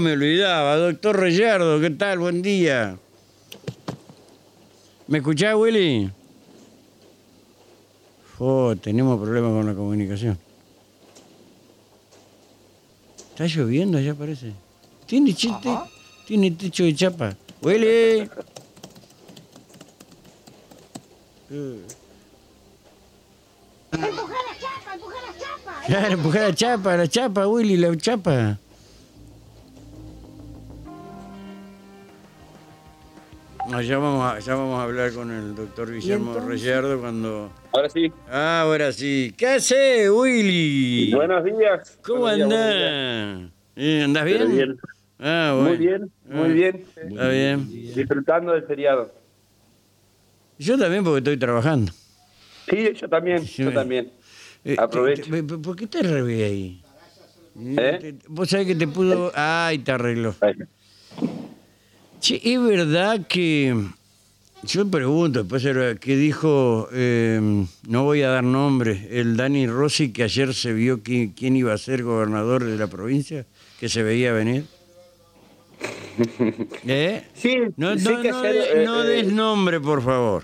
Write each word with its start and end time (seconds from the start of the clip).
Me 0.00 0.12
olvidaba, 0.12 0.76
doctor 0.76 1.18
Reyardo, 1.18 1.80
¿qué 1.80 1.90
tal? 1.90 2.20
Buen 2.20 2.40
día. 2.40 2.96
¿Me 5.08 5.18
escuchás, 5.18 5.56
Willy? 5.56 6.08
Oh, 8.38 8.76
tenemos 8.76 9.20
problemas 9.20 9.50
con 9.50 9.66
la 9.66 9.74
comunicación. 9.74 10.38
¿Está 13.30 13.46
lloviendo 13.46 13.98
allá 13.98 14.14
parece? 14.14 14.52
¿Tiene, 15.04 15.34
chiste? 15.34 15.68
¿Tiene 16.28 16.52
techo 16.52 16.84
de 16.84 16.94
chapa? 16.94 17.34
Willy. 17.60 18.30
Eh, 21.50 21.82
Empuja 23.90 24.36
la 24.46 24.60
chapa, 24.60 24.94
empuja 24.94 25.16
la 25.26 25.38
chapa. 25.40 25.82
Claro, 25.88 26.14
empujar 26.14 26.42
la 26.42 26.54
chapa, 26.54 26.96
la 26.96 27.08
chapa, 27.08 27.48
Willy, 27.48 27.76
la 27.76 27.96
chapa. 27.96 28.60
No, 33.70 33.82
ya 33.82 33.98
vamos, 33.98 34.24
a, 34.32 34.38
ya 34.38 34.54
vamos 34.54 34.80
a 34.80 34.84
hablar 34.84 35.12
con 35.12 35.30
el 35.30 35.54
doctor 35.54 35.92
Guillermo? 35.92 36.34
Reyardo 36.40 36.98
cuando... 37.00 37.52
Ahora 37.72 37.90
sí. 37.90 38.10
Ah, 38.30 38.62
ahora 38.62 38.92
sí. 38.92 39.34
¿Qué 39.36 39.46
hace, 39.46 40.10
Willy? 40.10 41.12
Buenos 41.14 41.44
días. 41.44 41.98
¿Cómo 42.02 42.20
Buenos 42.20 42.44
andás? 42.50 43.50
Eh, 43.76 44.02
¿Andás 44.04 44.24
buenos 44.24 44.24
bien? 44.24 44.38
Pero 44.38 44.48
bien. 44.68 44.76
Ah, 45.18 45.52
bueno. 45.54 45.68
Muy 45.68 45.78
bien, 45.78 46.10
muy 46.24 46.40
Ah, 46.40 46.52
bien. 46.52 46.84
Está 46.96 47.28
bien. 47.28 47.94
Disfrutando 47.94 48.52
del 48.52 48.62
feriado. 48.64 49.12
Yo 50.58 50.78
también 50.78 51.04
porque 51.04 51.18
estoy 51.18 51.36
trabajando. 51.36 51.92
Sí, 52.70 52.92
yo 52.94 53.08
también, 53.08 53.44
Sí, 53.46 53.64
yo 53.64 53.72
también. 53.72 54.10
Eh, 54.64 54.76
Aprovecho. 54.78 55.30
te- 55.30 55.42
te- 55.42 55.58
¿Por 55.58 55.76
qué 55.76 55.86
te 55.86 56.02
revés 56.02 56.42
ahí? 56.50 56.82
¿Eh? 57.76 58.14
Vos 58.28 58.48
sabés 58.48 58.66
que 58.66 58.74
te 58.74 58.88
pudo... 58.88 59.30
Ay, 59.34 59.78
te 59.80 59.92
arregló. 59.92 60.34
Che, 62.20 62.40
es 62.42 62.60
verdad 62.62 63.26
que 63.28 63.74
yo 64.64 64.88
pregunto, 64.90 65.40
después 65.44 65.64
era 65.64 65.94
que 65.94 66.16
dijo, 66.16 66.88
eh, 66.92 67.40
no 67.86 68.04
voy 68.04 68.22
a 68.22 68.28
dar 68.30 68.44
nombres, 68.44 69.06
el 69.10 69.36
Dani 69.36 69.66
Rossi 69.68 70.12
que 70.12 70.24
ayer 70.24 70.52
se 70.52 70.72
vio 70.72 70.98
qui- 71.02 71.32
quién 71.36 71.56
iba 71.56 71.72
a 71.72 71.78
ser 71.78 72.02
gobernador 72.02 72.64
de 72.64 72.76
la 72.76 72.88
provincia, 72.88 73.46
que 73.78 73.88
se 73.88 74.02
veía 74.02 74.32
venir. 74.32 74.64
¿Eh? 76.86 77.22
Sí, 77.34 77.56
No, 77.76 77.96
sé 77.96 78.10
no, 78.12 78.22
que 78.22 78.30
no 78.30 78.38
ayer, 78.40 78.54
de- 78.74 78.82
eh, 78.82 78.84
no 78.84 79.04
eh, 79.04 79.06
des 79.08 79.32
nombre, 79.32 79.80
por 79.80 80.02
favor. 80.02 80.42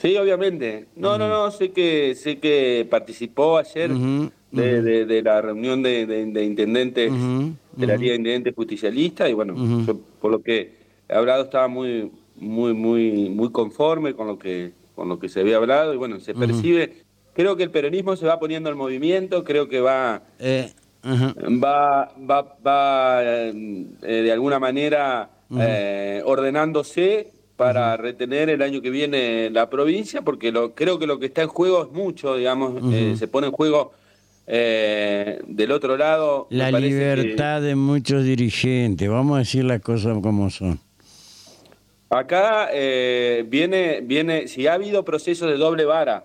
Sí, 0.00 0.16
obviamente. 0.16 0.86
No, 0.96 1.18
no, 1.18 1.28
no, 1.28 1.50
sé 1.50 1.72
que 1.72 2.14
sé 2.14 2.38
que 2.38 2.86
participó 2.88 3.58
ayer 3.58 3.90
de, 4.52 4.82
de- 4.82 5.04
de 5.04 5.22
la 5.22 5.42
reunión 5.42 5.82
de, 5.82 6.06
de- 6.06 6.24
de 6.26 6.44
intendentes 6.44 7.12
de 7.72 7.86
la. 7.86 7.96
Liga 7.96 8.12
de 8.12 8.16
Intendentes 8.16 8.54
Justicialistas 8.54 9.28
y 9.30 9.32
bueno, 9.32 9.54
yo 9.86 9.98
por 10.20 10.30
lo 10.30 10.42
que 10.42 10.74
he 11.08 11.14
hablado 11.14 11.44
estaba 11.44 11.68
muy 11.68 12.10
muy 12.36 12.72
muy 12.74 13.28
muy 13.28 13.50
conforme 13.50 14.14
con 14.14 14.26
lo 14.26 14.38
que 14.38 14.72
con 14.94 15.08
lo 15.08 15.18
que 15.18 15.28
se 15.28 15.40
había 15.40 15.56
hablado 15.56 15.94
y 15.94 15.96
bueno, 15.96 16.20
se 16.20 16.34
percibe 16.34 17.04
creo 17.34 17.56
que 17.56 17.62
el 17.62 17.70
peronismo 17.70 18.16
se 18.16 18.26
va 18.26 18.38
poniendo 18.38 18.70
en 18.70 18.76
movimiento, 18.76 19.44
creo 19.44 19.68
que 19.68 19.80
va 19.80 20.22
Eh, 20.38 20.70
va, 21.62 22.12
va, 22.30 22.56
va 22.66 23.22
eh, 23.22 23.52
de 24.02 24.32
alguna 24.32 24.58
manera 24.58 25.30
eh, 25.58 26.22
ordenándose 26.24 27.32
para 27.56 27.96
retener 27.96 28.48
el 28.50 28.62
año 28.62 28.80
que 28.80 28.90
viene 28.90 29.50
la 29.50 29.68
provincia, 29.68 30.22
porque 30.22 30.50
lo, 30.50 30.74
creo 30.74 30.98
que 30.98 31.06
lo 31.06 31.18
que 31.18 31.26
está 31.26 31.42
en 31.42 31.48
juego 31.48 31.82
es 31.82 31.90
mucho, 31.90 32.36
digamos, 32.36 32.82
se 33.18 33.28
pone 33.28 33.48
en 33.48 33.52
juego 33.52 33.92
eh, 34.52 35.40
del 35.46 35.70
otro 35.70 35.96
lado. 35.96 36.48
La 36.50 36.72
que- 36.72 36.80
libertad 36.80 37.62
de 37.62 37.76
muchos 37.76 38.24
dirigentes, 38.24 39.08
vamos 39.08 39.36
a 39.36 39.38
decir 39.40 39.64
las 39.64 39.80
cosas 39.80 40.18
como 40.20 40.50
son. 40.50 40.80
acá 42.10 42.68
eh, 42.72 43.44
viene, 43.46 44.00
viene, 44.02 44.48
si 44.48 44.66
ha 44.66 44.74
habido 44.74 45.04
procesos 45.04 45.48
de 45.48 45.56
doble 45.56 45.84
vara, 45.84 46.24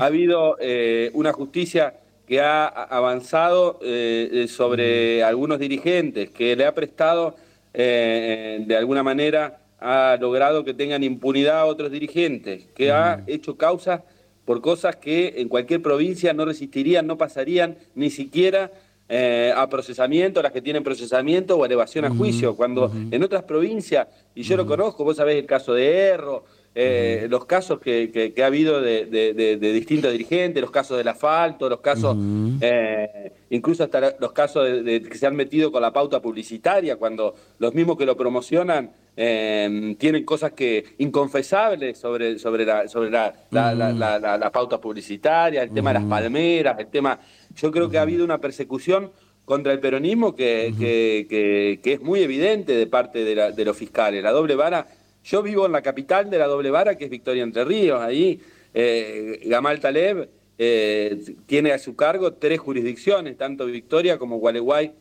ha 0.00 0.04
habido 0.04 0.56
eh, 0.60 1.10
una 1.14 1.32
justicia 1.32 1.94
que 2.26 2.40
ha 2.40 2.66
avanzado 2.66 3.78
eh, 3.82 4.46
sobre 4.48 5.22
algunos 5.22 5.60
dirigentes, 5.60 6.30
que 6.30 6.56
le 6.56 6.64
ha 6.66 6.74
prestado, 6.74 7.36
de 7.72 8.76
alguna 8.76 9.02
manera, 9.02 9.60
ha 9.78 10.16
logrado 10.20 10.64
que 10.64 10.74
tengan 10.74 11.02
impunidad 11.04 11.60
a 11.60 11.64
otros 11.66 11.90
dirigentes, 11.92 12.66
que 12.74 12.90
ha 12.90 13.22
hecho 13.26 13.56
causas 13.56 14.00
por 14.44 14.60
cosas 14.60 14.96
que 14.96 15.34
en 15.36 15.48
cualquier 15.48 15.82
provincia 15.82 16.32
no 16.32 16.44
resistirían, 16.44 17.06
no 17.06 17.16
pasarían 17.16 17.76
ni 17.94 18.10
siquiera 18.10 18.70
eh, 19.08 19.52
a 19.54 19.68
procesamiento, 19.68 20.42
las 20.42 20.52
que 20.52 20.62
tienen 20.62 20.82
procesamiento 20.82 21.56
o 21.56 21.64
elevación 21.64 22.06
a 22.06 22.10
juicio, 22.10 22.56
cuando 22.56 22.90
en 23.10 23.22
otras 23.22 23.42
provincias, 23.42 24.08
y 24.34 24.42
yo 24.42 24.56
lo 24.56 24.66
conozco, 24.66 25.04
vos 25.04 25.16
sabés 25.16 25.36
el 25.36 25.46
caso 25.46 25.74
de 25.74 25.94
Erro, 25.94 26.44
eh, 26.76 27.26
los 27.30 27.44
casos 27.46 27.78
que, 27.80 28.10
que- 28.10 28.32
que 28.32 28.42
ha 28.42 28.46
habido 28.46 28.80
de, 28.80 29.06
de- 29.06 29.32
de- 29.32 29.56
de 29.56 29.72
distintos 29.72 30.10
dirigentes, 30.10 30.60
los 30.60 30.70
casos 30.72 30.98
del 30.98 31.06
asfalto, 31.08 31.68
los 31.68 31.80
casos, 31.80 32.16
eh, 32.60 33.32
incluso 33.50 33.84
hasta 33.84 34.14
los 34.18 34.32
casos 34.32 34.84
de, 34.84 35.02
que 35.02 35.16
se 35.16 35.26
han 35.26 35.36
metido 35.36 35.70
con 35.70 35.82
la 35.82 35.92
pauta 35.92 36.20
publicitaria, 36.20 36.96
cuando 36.96 37.34
los 37.60 37.74
mismos 37.74 37.96
que 37.96 38.04
lo 38.06 38.16
promocionan 38.16 38.90
eh, 39.16 39.94
tienen 39.98 40.24
cosas 40.24 40.52
que 40.52 40.84
inconfesables 40.98 41.96
sobre, 41.98 42.38
sobre, 42.40 42.64
la, 42.66 42.88
sobre 42.88 43.10
la, 43.10 43.32
la, 43.52 43.74
la- 43.74 43.92
la- 43.92 44.18
la- 44.18 44.38
la 44.38 44.50
pauta 44.50 44.78
publicitaria, 44.80 45.62
el 45.62 45.70
tema 45.70 45.90
de 45.92 46.00
las 46.00 46.08
palmeras, 46.08 46.76
el 46.80 46.88
tema... 46.88 47.18
Yo 47.56 47.70
creo 47.70 47.88
que 47.88 47.98
ha 47.98 48.02
habido 48.02 48.24
una 48.24 48.38
persecución 48.38 49.12
contra 49.44 49.72
el 49.72 49.78
peronismo 49.78 50.34
que, 50.34 50.74
que- 50.76 51.26
que- 51.30 51.78
que 51.82 51.92
es 51.92 52.00
muy 52.00 52.20
evidente 52.20 52.74
de 52.74 52.86
parte 52.88 53.22
de, 53.24 53.34
la- 53.36 53.50
de 53.52 53.64
los 53.64 53.76
fiscales. 53.76 54.22
La 54.24 54.32
doble 54.32 54.56
vara, 54.56 54.86
yo 55.24 55.42
vivo 55.42 55.66
en 55.66 55.72
la 55.72 55.82
capital 55.82 56.28
de 56.28 56.38
la 56.38 56.46
doble 56.46 56.70
vara, 56.70 56.96
que 56.96 57.04
es 57.04 57.10
Victoria 57.10 57.42
Entre 57.42 57.64
Ríos. 57.64 58.00
Ahí 58.00 58.40
eh, 58.74 59.40
Gamal 59.46 59.80
Taleb 59.80 60.28
eh, 60.58 61.18
tiene 61.46 61.72
a 61.72 61.78
su 61.78 61.96
cargo 61.96 62.34
tres 62.34 62.60
jurisdicciones, 62.60 63.36
tanto 63.36 63.64
Victoria 63.66 64.18
como 64.18 64.36
Gualeguay 64.36 64.92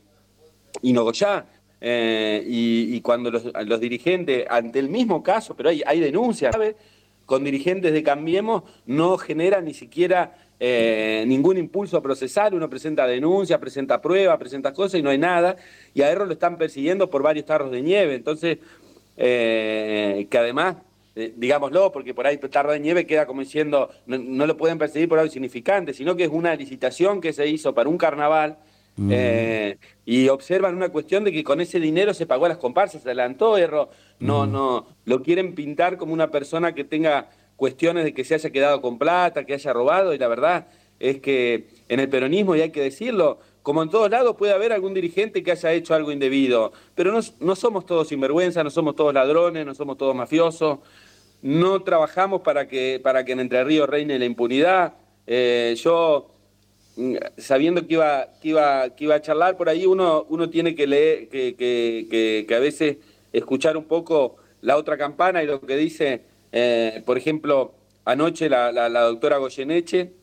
y 0.81 0.93
Nogoyá. 0.93 1.45
Eh, 1.85 2.41
y, 2.47 3.01
cuando 3.01 3.29
los, 3.29 3.79
dirigentes, 3.81 4.45
ante 4.49 4.79
el 4.79 4.87
mismo 4.87 5.21
caso, 5.21 5.53
pero 5.53 5.69
hay, 5.69 5.99
denuncias, 5.99 6.55
con 7.25 7.43
dirigentes 7.43 7.91
de 7.91 8.01
Cambiemos 8.01 8.63
no 8.85 9.17
genera 9.17 9.59
ni 9.59 9.73
siquiera 9.73 10.37
ningún 11.25 11.57
impulso 11.57 11.97
a 11.97 12.01
procesar, 12.01 12.53
uno 12.53 12.69
presenta 12.69 13.05
denuncias, 13.05 13.59
presenta 13.59 13.99
pruebas, 13.99 14.37
presenta 14.37 14.71
cosas 14.71 15.01
y 15.01 15.03
no 15.03 15.09
hay 15.09 15.17
nada, 15.17 15.57
y 15.93 16.03
a 16.03 16.09
Erro 16.09 16.25
lo 16.25 16.31
están 16.31 16.57
persiguiendo 16.57 17.09
por 17.09 17.21
varios 17.21 17.45
tarros 17.45 17.69
de 17.69 17.81
nieve, 17.81 18.15
entonces, 18.15 18.59
eh, 19.17 20.27
que 20.29 20.37
además, 20.37 20.77
eh, 21.15 21.33
digámoslo, 21.35 21.91
porque 21.91 22.13
por 22.13 22.27
ahí 22.27 22.37
tarro 22.37 22.71
de 22.71 22.79
nieve 22.79 23.05
queda 23.05 23.25
como 23.25 23.41
diciendo, 23.41 23.89
no, 24.05 24.17
no 24.17 24.45
lo 24.45 24.57
pueden 24.57 24.77
perseguir 24.77 25.09
por 25.09 25.19
algo 25.19 25.27
insignificante, 25.27 25.93
sino 25.93 26.15
que 26.15 26.23
es 26.23 26.29
una 26.31 26.55
licitación 26.55 27.21
que 27.21 27.33
se 27.33 27.47
hizo 27.47 27.73
para 27.73 27.89
un 27.89 27.97
carnaval, 27.97 28.57
eh, 29.09 29.77
y 30.05 30.29
observan 30.29 30.75
una 30.75 30.89
cuestión 30.89 31.23
de 31.23 31.31
que 31.31 31.43
con 31.43 31.59
ese 31.59 31.79
dinero 31.79 32.13
se 32.13 32.27
pagó 32.27 32.45
a 32.45 32.49
las 32.49 32.59
comparsas, 32.59 33.01
se 33.01 33.09
adelantó 33.09 33.57
Erro, 33.57 33.89
no, 34.19 34.45
no, 34.45 34.85
lo 35.05 35.23
quieren 35.23 35.55
pintar 35.55 35.97
como 35.97 36.13
una 36.13 36.29
persona 36.29 36.75
que 36.75 36.83
tenga 36.83 37.29
cuestiones 37.55 38.03
de 38.03 38.13
que 38.13 38.23
se 38.23 38.35
haya 38.35 38.51
quedado 38.51 38.81
con 38.81 38.99
plata, 38.99 39.45
que 39.45 39.55
haya 39.55 39.73
robado, 39.73 40.13
y 40.13 40.19
la 40.19 40.27
verdad 40.27 40.67
es 41.03 41.19
que 41.19 41.67
en 41.89 41.99
el 41.99 42.07
peronismo, 42.07 42.55
y 42.55 42.61
hay 42.61 42.71
que 42.71 42.81
decirlo, 42.81 43.39
como 43.61 43.83
en 43.83 43.89
todos 43.89 44.09
lados 44.09 44.37
puede 44.37 44.53
haber 44.53 44.71
algún 44.71 44.93
dirigente 44.93 45.43
que 45.43 45.51
haya 45.51 45.73
hecho 45.73 45.93
algo 45.93 46.13
indebido, 46.13 46.71
pero 46.95 47.11
no, 47.11 47.19
no 47.41 47.55
somos 47.57 47.85
todos 47.85 48.07
sinvergüenza, 48.07 48.63
no 48.63 48.69
somos 48.69 48.95
todos 48.95 49.13
ladrones, 49.13 49.65
no 49.65 49.75
somos 49.75 49.97
todos 49.97 50.15
mafiosos, 50.15 50.79
no 51.41 51.83
trabajamos 51.83 52.39
para 52.41 52.69
que, 52.69 53.01
para 53.03 53.25
que 53.25 53.33
en 53.33 53.41
Entre 53.41 53.61
Ríos 53.65 53.89
reine 53.89 54.17
la 54.17 54.23
impunidad. 54.23 54.93
Eh, 55.27 55.75
yo 55.77 56.31
mm, 56.95 57.15
sabiendo 57.37 57.85
que 57.85 57.95
iba, 57.95 58.27
que 58.41 58.47
iba, 58.47 58.89
que 58.95 59.03
iba 59.03 59.15
a 59.15 59.21
charlar 59.21 59.57
por 59.57 59.67
ahí, 59.67 59.85
uno, 59.85 60.25
uno 60.29 60.49
tiene 60.49 60.73
que 60.73 60.87
leer, 60.87 61.27
que, 61.27 61.55
que, 61.55 62.45
que, 62.47 62.55
a 62.55 62.59
veces 62.59 62.95
escuchar 63.33 63.75
un 63.75 63.85
poco 63.85 64.37
la 64.61 64.77
otra 64.77 64.97
campana 64.97 65.43
y 65.43 65.47
lo 65.47 65.59
que 65.59 65.75
dice, 65.75 66.21
eh, 66.53 67.03
por 67.05 67.17
ejemplo, 67.17 67.73
anoche 68.05 68.47
la, 68.47 68.71
la, 68.71 68.87
la 68.87 69.01
doctora 69.01 69.37
Goyeneche, 69.37 70.22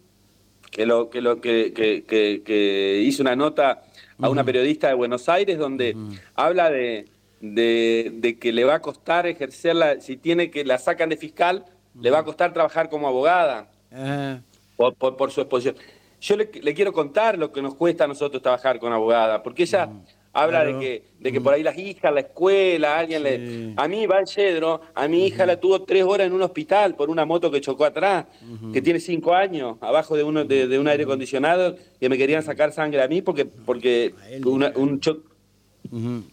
que 0.71 0.87
lo 0.87 1.11
que 1.11 1.21
lo 1.21 1.41
que, 1.41 1.73
que, 1.73 2.05
que- 2.05 2.43
que 2.45 3.03
hizo 3.05 3.23
una 3.23 3.37
nota 3.37 3.83
a 4.23 4.29
una 4.29 4.45
periodista 4.45 4.89
de 4.89 4.95
Buenos 4.95 5.29
Aires 5.29 5.59
donde 5.59 5.95
habla 6.35 6.71
de, 6.71 7.07
de, 7.41 8.11
de 8.15 8.39
que 8.39 8.53
le 8.53 8.65
va 8.65 8.75
a 8.77 8.81
costar 8.81 9.27
ejercerla, 9.27 10.01
si 10.01 10.17
tiene 10.17 10.51
que 10.51 10.65
la 10.65 10.79
sacan 10.79 11.09
de 11.09 11.17
fiscal, 11.17 11.65
le 12.01 12.11
va 12.11 12.19
a 12.21 12.25
costar 12.25 12.53
trabajar 12.53 12.89
como 12.91 13.09
abogada. 13.09 13.69
Ah, 13.93 14.39
por, 14.77 14.95
por- 14.95 15.17
por 15.17 15.31
su 15.31 15.41
exposición. 15.41 15.75
Yo 16.21 16.37
le, 16.37 16.51
le 16.63 16.75
quiero 16.75 16.93
contar 16.93 17.39
lo 17.39 17.51
que 17.51 17.63
nos 17.63 17.75
cuesta 17.75 18.05
a 18.05 18.07
nosotros 18.07 18.43
trabajar 18.43 18.79
con 18.79 18.93
abogada, 18.93 19.43
porque 19.43 19.63
ella 19.65 19.89
habla 20.33 20.63
claro. 20.63 20.79
de 20.79 20.85
que 20.85 21.03
de 21.21 21.33
que 21.33 21.41
por 21.41 21.53
ahí 21.53 21.63
las 21.63 21.77
hijas, 21.77 22.15
la 22.15 22.21
escuela, 22.21 22.99
alguien 22.99 23.23
Sí. 23.23 23.29
le... 23.29 23.75
A 23.77 23.87
mí, 23.89 24.03
Iván 24.03 24.25
Yedro, 24.25 24.81
a 24.95 25.07
mi 25.07 25.27
hija 25.27 25.45
la 25.45 25.61
tuvo 25.61 25.83
tres 25.83 26.03
horas 26.05 26.27
en 26.29 26.33
un 26.33 26.41
hospital 26.43 26.95
por 26.95 27.11
una 27.11 27.25
moto 27.27 27.51
que 27.51 27.61
chocó 27.61 27.85
atrás, 27.85 28.25
que 28.73 28.81
tiene 28.81 29.01
cinco 29.01 29.35
años, 29.35 29.77
abajo 29.83 30.17
de, 30.17 30.23
uno, 30.23 30.45
de, 30.45 30.67
de 30.67 30.79
un 30.79 30.89
aire 30.89 31.03
acondicionado, 31.05 31.77
que 31.99 32.09
me 32.09 32.17
querían 32.17 32.43
sacar 32.43 32.73
sangre 32.73 33.03
a 33.03 33.09
mí 33.09 33.21
porque, 33.21 33.45
porque 33.45 34.15
él, 34.31 34.47
una- 34.47 34.73
un 34.77 35.01
choque... 35.01 35.21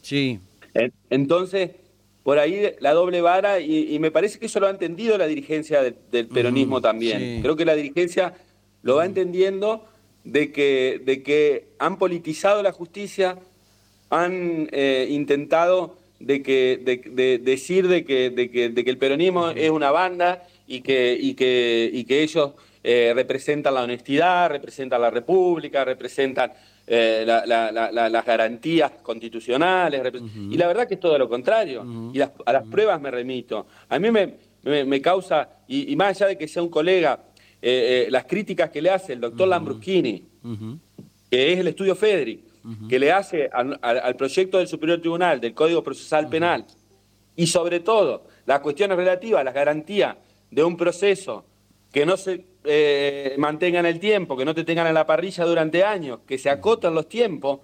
Sí. 0.01 0.39
En- 0.73 0.94
Entonces, 1.09 1.71
por 2.23 2.39
ahí 2.39 2.71
la 2.79 2.94
doble 2.94 3.21
vara, 3.21 3.59
y, 3.59 3.94
y 3.94 3.99
me 3.99 4.11
parece 4.11 4.39
que 4.39 4.45
eso 4.45 4.59
lo 4.59 4.67
ha 4.67 4.71
entendido 4.71 5.17
la 5.17 5.27
dirigencia 5.27 5.81
del, 5.81 5.95
del 6.11 6.27
peronismo 6.27 6.81
también. 6.81 7.19
sí. 7.19 7.39
Creo 7.41 7.55
que 7.55 7.65
la 7.65 7.75
dirigencia 7.75 8.33
lo 8.83 8.95
va 8.97 9.05
entendiendo 9.05 9.85
de 10.23 10.51
que, 10.51 11.01
de 11.03 11.23
que 11.23 11.67
han 11.79 11.97
politizado 11.97 12.61
la 12.63 12.71
justicia, 12.71 13.38
han 14.09 14.68
eh, 14.71 15.07
intentado 15.09 15.98
de 16.19 16.42
que, 16.42 16.80
de, 16.83 16.98
de- 17.12 17.38
decir 17.39 17.88
de 17.88 18.04
que, 18.06 18.30
de, 18.30 18.50
que, 18.50 18.69
de 18.69 18.83
que 18.83 18.89
el 18.89 18.98
peronismo 18.98 19.50
es 19.50 19.69
una 19.69 19.92
banda 19.92 20.44
y 20.68 20.81
que, 20.81 21.18
y 21.19 21.33
que, 21.36 21.89
y 21.94 22.04
que 22.06 22.24
ellos 22.24 22.51
eh, 22.83 23.12
representan 23.13 23.74
la 23.75 23.83
honestidad, 23.83 24.50
representan 24.50 25.01
la 25.01 25.09
república, 25.09 25.83
representan 25.86 26.54
eh, 26.89 27.24
la- 27.27 27.45
la- 27.45 27.71
la- 27.71 27.92
la- 27.92 28.09
las 28.09 28.25
garantías 28.25 28.92
constitucionales. 29.04 30.01
Y 30.50 30.56
la 30.57 30.68
verdad 30.68 30.88
que 30.88 30.94
es 30.94 31.00
todo 31.00 31.18
lo 31.18 31.27
contrario. 31.27 31.86
Y 32.13 32.18
las- 32.18 32.31
a 32.45 32.54
las 32.54 32.63
pruebas 32.63 33.00
me 33.01 33.12
remito. 33.12 33.68
A 33.89 34.00
mí 34.00 34.09
me, 34.09 34.36
me- 34.63 34.86
me 34.86 35.01
causa, 35.01 35.50
y, 35.68 35.92
y 35.92 35.95
más 35.98 36.15
allá 36.15 36.27
de 36.27 36.38
que 36.38 36.48
sea 36.48 36.63
un 36.63 36.69
colega, 36.69 37.19
eh, 37.62 38.07
las 38.09 38.24
críticas 38.25 38.69
que 38.69 38.81
le 38.81 38.89
hace 38.89 39.13
el 39.13 39.19
doctor 39.19 39.48
Lambruschini, 39.50 40.24
Ujú. 40.44 40.77
que 41.30 41.54
es 41.54 41.59
el 41.59 41.68
estudio 41.68 41.95
Federic, 41.95 42.39
que 42.89 42.99
le 42.99 43.11
hace 43.11 43.49
al, 43.53 44.15
proyecto 44.17 44.57
del 44.57 44.67
Superior 44.67 44.99
Tribunal, 44.99 45.39
del 45.39 45.53
Código 45.53 45.83
Procesal 45.83 46.27
Penal, 46.29 46.65
y 47.35 47.47
sobre 47.47 47.79
todo 47.79 48.25
las 48.45 48.59
cuestiones 48.61 48.97
relativas 48.97 49.41
a 49.41 49.43
las 49.43 49.53
garantías 49.53 50.15
de 50.51 50.63
un 50.63 50.75
proceso 50.77 51.45
que 51.93 52.05
no 52.05 52.17
se 52.17 52.45
eh, 52.65 53.35
mantenga 53.37 53.79
en 53.79 53.85
el 53.85 53.99
tiempo, 53.99 54.35
que 54.35 54.43
no 54.45 54.53
te 54.53 54.63
tengan 54.63 54.87
en 54.87 54.93
la 54.93 55.05
parrilla 55.05 55.45
durante 55.45 55.83
años, 55.83 56.19
que 56.27 56.37
se 56.37 56.49
acotan 56.49 56.93
los 56.95 57.07
tiempos, 57.07 57.59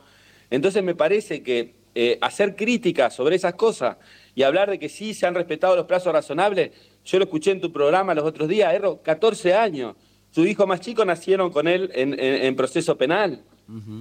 entonces 0.49 0.83
me 0.83 0.95
parece 0.95 1.43
que 1.43 1.75
eh, 1.95 2.17
hacer 2.21 2.55
críticas 2.55 3.13
sobre 3.13 3.35
esas 3.35 3.53
cosas 3.55 3.97
y 4.35 4.43
hablar 4.43 4.69
de 4.69 4.79
que 4.79 4.89
sí 4.89 5.13
se 5.13 5.25
han 5.27 5.35
respetado 5.35 5.75
los 5.75 5.85
plazos 5.85 6.13
razonables, 6.13 6.71
yo 7.05 7.17
lo 7.19 7.25
escuché 7.25 7.51
en 7.51 7.61
tu 7.61 7.71
programa 7.71 8.13
los 8.13 8.23
otros 8.23 8.47
días, 8.47 8.73
Erro, 8.73 9.01
14 9.03 9.53
años. 9.53 9.95
Su 10.31 10.45
hijo 10.45 10.65
más 10.65 10.79
chico 10.79 11.03
nacieron 11.05 11.51
con 11.51 11.67
él 11.67 11.91
en, 11.93 12.13
en- 12.13 12.45
en 12.45 12.55
proceso 12.55 12.97
penal. 12.97 13.43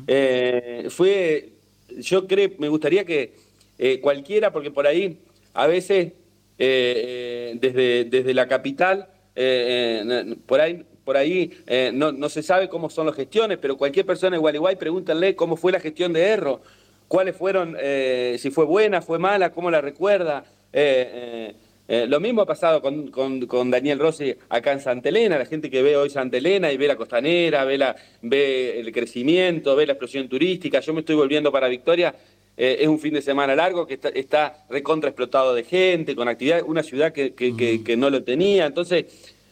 Eh, 0.07 0.89
fue, 0.91 1.53
yo 1.99 2.27
creo, 2.27 2.51
me 2.59 2.69
gustaría 2.69 3.05
que 3.05 3.35
eh, 3.79 4.01
cualquiera, 4.01 4.53
porque 4.53 4.71
por 4.71 4.87
ahí 4.87 5.19
a 5.55 5.67
veces 5.67 6.13
eh, 6.59 7.57
desde, 7.61 8.05
desde 8.05 8.35
la 8.35 8.49
capital, 8.49 9.09
por 10.47 10.61
ahí, 10.61 10.85
por 11.05 11.17
ahí 11.17 11.53
no, 11.95 12.13
no 12.13 12.29
se 12.29 12.43
sabe 12.43 12.69
cómo 12.69 12.91
son 12.91 13.07
las 13.07 13.17
gestiones, 13.17 13.59
pero 13.59 13.77
cualquier 13.77 14.07
persona 14.07 14.37
de 14.37 14.41
Gualeguay, 14.41 14.77
pregúntenle 14.77 15.35
cómo 15.35 15.57
fue 15.57 15.73
la 15.73 15.81
gestión 15.81 16.13
de 16.13 16.23
Erro, 16.23 16.61
cuáles 17.09 17.37
fueron, 17.37 17.77
si 18.39 18.51
fue 18.51 18.65
buena, 18.65 19.01
fue 19.01 19.19
mala, 19.19 19.53
cómo 19.53 19.71
la 19.71 19.81
recuerda. 19.81 20.45
Eh, 21.89 22.07
lo 22.09 22.21
mismo 22.21 22.43
ha 22.43 22.47
pasado 22.47 22.81
con, 22.81 23.09
con- 23.11 23.47
con 23.47 23.71
Daniel 23.71 23.99
Rossi 23.99 24.35
acá 24.49 24.73
en 24.73 24.81
Santa 24.81 25.09
Elena, 25.09 25.37
la 25.37 25.47
gente 25.47 25.69
que 25.69 25.83
ve 25.83 25.97
hoy 25.97 26.09
Santa 26.11 26.37
Elena 26.37 26.73
y 26.73 26.77
ve 26.77 26.87
la 26.87 26.97
costanera, 26.97 27.65
ve, 27.65 27.77
la, 27.77 27.97
ve 28.23 28.79
el 28.81 28.93
crecimiento, 28.93 29.75
ve 29.77 29.87
la 29.87 29.93
explosión 29.95 30.29
turística. 30.29 30.81
Yo 30.81 30.95
me 30.95 31.01
estoy 31.01 31.17
volviendo 31.17 31.51
para 31.51 31.67
Victoria, 31.69 32.15
eh, 32.57 32.79
es 32.81 32.87
un 32.89 32.99
fin 33.01 33.15
de 33.15 33.21
semana 33.23 33.55
largo 33.57 33.87
que 33.87 33.95
está, 33.95 34.09
está 34.11 34.65
recontra 34.71 35.11
explotado 35.11 35.55
de 35.55 35.65
gente, 35.65 36.15
con 36.15 36.29
actividad, 36.29 36.63
una 36.65 36.83
ciudad 36.83 37.13
que, 37.13 37.35
que- 37.35 37.57
que- 37.57 37.83
que 37.83 37.97
no 37.97 38.11
lo 38.11 38.23
tenía. 38.23 38.67
Entonces, 38.67 39.07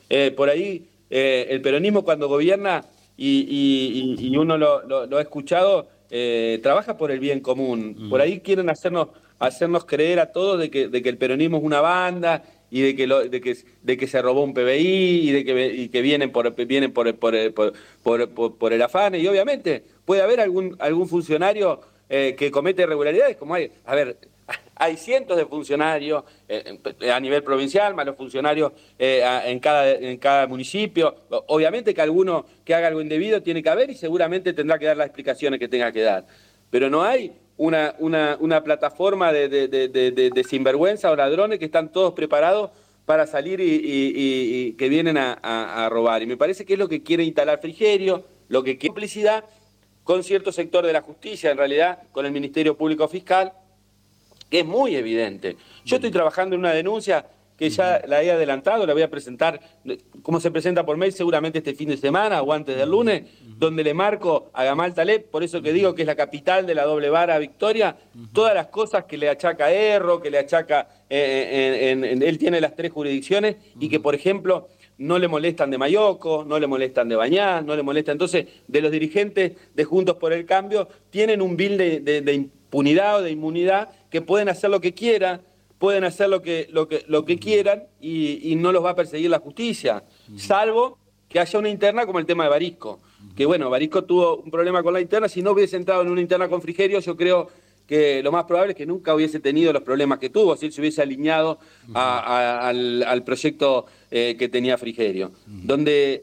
eh, 0.08 0.30
por 0.34 0.48
ahí 0.48 0.86
el 1.10 1.60
peronismo 1.60 2.04
cuando 2.04 2.28
gobierna 2.28 2.84
y, 3.16 4.16
y- 4.20 4.36
uno 4.36 4.56
lo, 4.56 4.86
lo- 4.86 5.06
lo 5.06 5.18
ha 5.18 5.22
escuchado, 5.22 5.88
trabaja 6.62 6.96
por 6.96 7.10
el 7.10 7.18
bien 7.20 7.40
común. 7.40 8.08
Por 8.08 8.20
ahí 8.20 8.40
quieren 8.40 8.70
hacernos, 8.70 9.08
hacernos 9.40 9.84
creer 9.86 10.20
a 10.20 10.30
todos 10.30 10.60
de 10.60 10.70
que, 10.70 10.88
de 10.88 11.02
que 11.02 11.08
el 11.08 11.18
peronismo 11.18 11.56
es 11.56 11.64
una 11.64 11.80
banda 11.80 12.44
y 12.70 12.82
de 12.82 12.94
que, 12.94 13.06
de 13.06 13.40
que, 13.40 13.56
de 13.82 13.96
que 13.96 14.06
se 14.06 14.22
robó 14.22 14.44
un 14.44 14.54
PBI 14.54 15.28
y 15.28 15.32
de 15.32 15.44
que, 15.44 15.66
y 15.66 15.88
que 15.88 16.02
vienen 16.02 16.30
por 16.30 16.54
vienen 16.54 16.92
por, 16.92 17.12
por, 17.16 17.72
por, 18.58 18.72
el 18.72 18.82
afán. 18.82 19.16
Y 19.16 19.26
obviamente 19.26 19.82
puede 20.04 20.22
haber 20.22 20.40
algún, 20.40 20.76
algún 20.78 21.08
funcionario 21.08 21.80
eh, 22.08 22.36
que 22.38 22.50
comete 22.50 22.82
irregularidades, 22.82 23.36
como 23.36 23.54
hay, 23.54 23.72
a 23.86 23.94
ver, 23.94 24.18
hay 24.76 24.96
cientos 24.96 25.36
de 25.36 25.46
funcionarios 25.46 26.22
eh, 26.48 26.78
a 27.12 27.18
nivel 27.18 27.42
provincial, 27.42 27.94
más 27.94 28.06
los 28.06 28.16
funcionarios 28.16 28.72
eh, 28.98 29.22
en, 29.46 29.58
cada, 29.58 29.90
en 29.90 30.18
cada 30.18 30.46
municipio. 30.46 31.16
Obviamente 31.46 31.94
que 31.94 32.02
alguno 32.02 32.44
que 32.64 32.74
haga 32.74 32.88
algo 32.88 33.00
indebido 33.00 33.42
tiene 33.42 33.62
que 33.62 33.70
haber 33.70 33.90
y 33.90 33.94
seguramente 33.94 34.52
tendrá 34.52 34.78
que 34.78 34.84
dar 34.84 34.98
las 34.98 35.06
explicaciones 35.06 35.58
que 35.58 35.68
tenga 35.68 35.90
que 35.92 36.02
dar. 36.02 36.26
Pero 36.70 36.88
no 36.88 37.02
hay 37.02 37.32
una, 37.60 37.94
una, 37.98 38.38
una 38.40 38.64
plataforma 38.64 39.34
de, 39.34 39.46
de, 39.50 39.68
de, 39.68 39.88
de- 40.30 40.44
sinvergüenza 40.44 41.10
o 41.10 41.16
ladrones 41.16 41.58
que 41.58 41.66
están 41.66 41.92
todos 41.92 42.14
preparados 42.14 42.70
para 43.04 43.26
salir 43.26 43.60
y, 43.60 43.64
y- 43.64 44.12
y- 44.16 44.66
y 44.68 44.72
que 44.72 44.88
vienen 44.88 45.18
a, 45.18 45.38
a- 45.42 45.84
a 45.84 45.88
robar. 45.90 46.22
Y 46.22 46.26
me 46.26 46.38
parece 46.38 46.64
que 46.64 46.72
es 46.72 46.78
lo 46.78 46.88
que 46.88 47.02
quiere 47.02 47.22
instalar 47.22 47.60
Frigerio, 47.60 48.24
lo 48.48 48.62
que 48.62 48.78
quiere 48.78 48.88
complicidad 48.88 49.44
con 50.04 50.24
cierto 50.24 50.52
sector 50.52 50.86
de 50.86 50.94
la 50.94 51.02
justicia, 51.02 51.50
en 51.50 51.58
realidad 51.58 51.98
con 52.12 52.24
el 52.24 52.32
Ministerio 52.32 52.78
Público 52.78 53.06
Fiscal, 53.08 53.52
que 54.48 54.60
es 54.60 54.64
muy 54.66 54.96
evidente. 54.96 55.58
Yo 55.84 55.96
estoy 55.96 56.10
trabajando 56.10 56.54
en 56.56 56.60
una 56.60 56.72
denuncia 56.72 57.26
que 57.60 57.68
ya 57.68 58.00
la 58.06 58.22
he 58.22 58.30
adelantado, 58.30 58.86
la 58.86 58.94
voy 58.94 59.02
a 59.02 59.10
presentar, 59.10 59.60
como 60.22 60.40
se 60.40 60.50
presenta 60.50 60.86
por 60.86 60.96
mail, 60.96 61.12
seguramente 61.12 61.58
este 61.58 61.74
fin 61.74 61.90
de 61.90 61.98
semana 61.98 62.40
o 62.40 62.54
antes 62.54 62.74
del 62.74 62.88
lunes, 62.88 63.24
donde 63.58 63.84
le 63.84 63.92
marco 63.92 64.48
a 64.54 64.64
Gamal 64.64 64.94
Taleb, 64.94 65.26
por 65.26 65.42
eso 65.44 65.60
que 65.60 65.70
digo 65.74 65.94
que 65.94 66.00
es 66.00 66.06
la 66.06 66.16
capital 66.16 66.64
de 66.66 66.74
la 66.74 66.84
doble 66.84 67.10
vara 67.10 67.36
Victoria, 67.38 67.96
todas 68.32 68.54
las 68.54 68.68
cosas 68.68 69.04
que 69.04 69.18
le 69.18 69.28
achaca 69.28 69.70
Erro, 69.70 70.22
que 70.22 70.30
le 70.30 70.38
achaca, 70.38 70.88
eh, 71.10 71.90
en- 71.92 72.02
en- 72.06 72.22
él 72.22 72.38
tiene 72.38 72.62
las 72.62 72.74
tres 72.74 72.92
jurisdicciones 72.92 73.56
y 73.78 73.90
que, 73.90 74.00
por 74.00 74.14
ejemplo, 74.14 74.68
no 74.96 75.18
le 75.18 75.28
molestan 75.28 75.70
de 75.70 75.76
Mayoco, 75.76 76.46
no 76.48 76.58
le 76.58 76.66
molestan 76.66 77.10
de 77.10 77.16
Bañás, 77.16 77.62
no 77.62 77.76
le 77.76 77.82
molestan. 77.82 78.12
Entonces, 78.14 78.46
de 78.68 78.80
los 78.80 78.90
dirigentes 78.90 79.52
de 79.74 79.84
Juntos 79.84 80.16
por 80.16 80.32
el 80.32 80.46
Cambio, 80.46 80.88
tienen 81.10 81.42
un 81.42 81.58
bill 81.58 81.76
de, 81.76 82.00
de- 82.00 82.22
de 82.22 82.32
impunidad 82.32 83.18
o 83.18 83.22
de 83.22 83.30
inmunidad 83.30 83.90
que 84.10 84.22
pueden 84.22 84.48
hacer 84.48 84.70
lo 84.70 84.80
que 84.80 84.94
quieran, 84.94 85.42
pueden 85.80 86.04
hacer 86.04 86.28
lo 86.28 86.42
que, 86.42 86.68
lo 86.70 86.86
que, 86.86 87.04
lo 87.08 87.24
que 87.24 87.38
quieran 87.38 87.84
y, 88.00 88.52
y 88.52 88.54
no 88.54 88.70
los 88.70 88.84
va 88.84 88.90
a 88.90 88.94
perseguir 88.94 89.30
la 89.30 89.38
justicia, 89.40 90.04
salvo 90.36 90.98
que 91.28 91.40
haya 91.40 91.58
una 91.58 91.70
interna 91.70 92.04
como 92.06 92.18
el 92.18 92.26
tema 92.26 92.44
de 92.44 92.50
Barisco. 92.50 93.00
Que 93.36 93.46
bueno, 93.46 93.70
Barisco 93.70 94.04
tuvo 94.04 94.36
un 94.36 94.50
problema 94.50 94.82
con 94.82 94.92
la 94.92 95.00
interna, 95.00 95.26
si 95.28 95.40
no 95.42 95.52
hubiese 95.52 95.76
entrado 95.76 96.02
en 96.02 96.08
una 96.10 96.20
interna 96.20 96.48
con 96.48 96.60
Frigerio, 96.60 97.00
yo 97.00 97.16
creo 97.16 97.48
que 97.86 98.22
lo 98.22 98.30
más 98.30 98.44
probable 98.44 98.72
es 98.72 98.76
que 98.76 98.84
nunca 98.86 99.14
hubiese 99.14 99.40
tenido 99.40 99.72
los 99.72 99.82
problemas 99.82 100.18
que 100.18 100.28
tuvo, 100.30 100.54
si 100.56 100.66
él 100.66 100.72
se 100.72 100.80
hubiese 100.80 101.02
alineado 101.02 101.58
a- 101.94 102.18
a- 102.18 102.68
al, 102.68 103.02
al 103.02 103.24
proyecto 103.24 103.86
eh, 104.10 104.36
que 104.38 104.48
tenía 104.48 104.76
Frigerio. 104.78 105.32
Donde, 105.46 106.22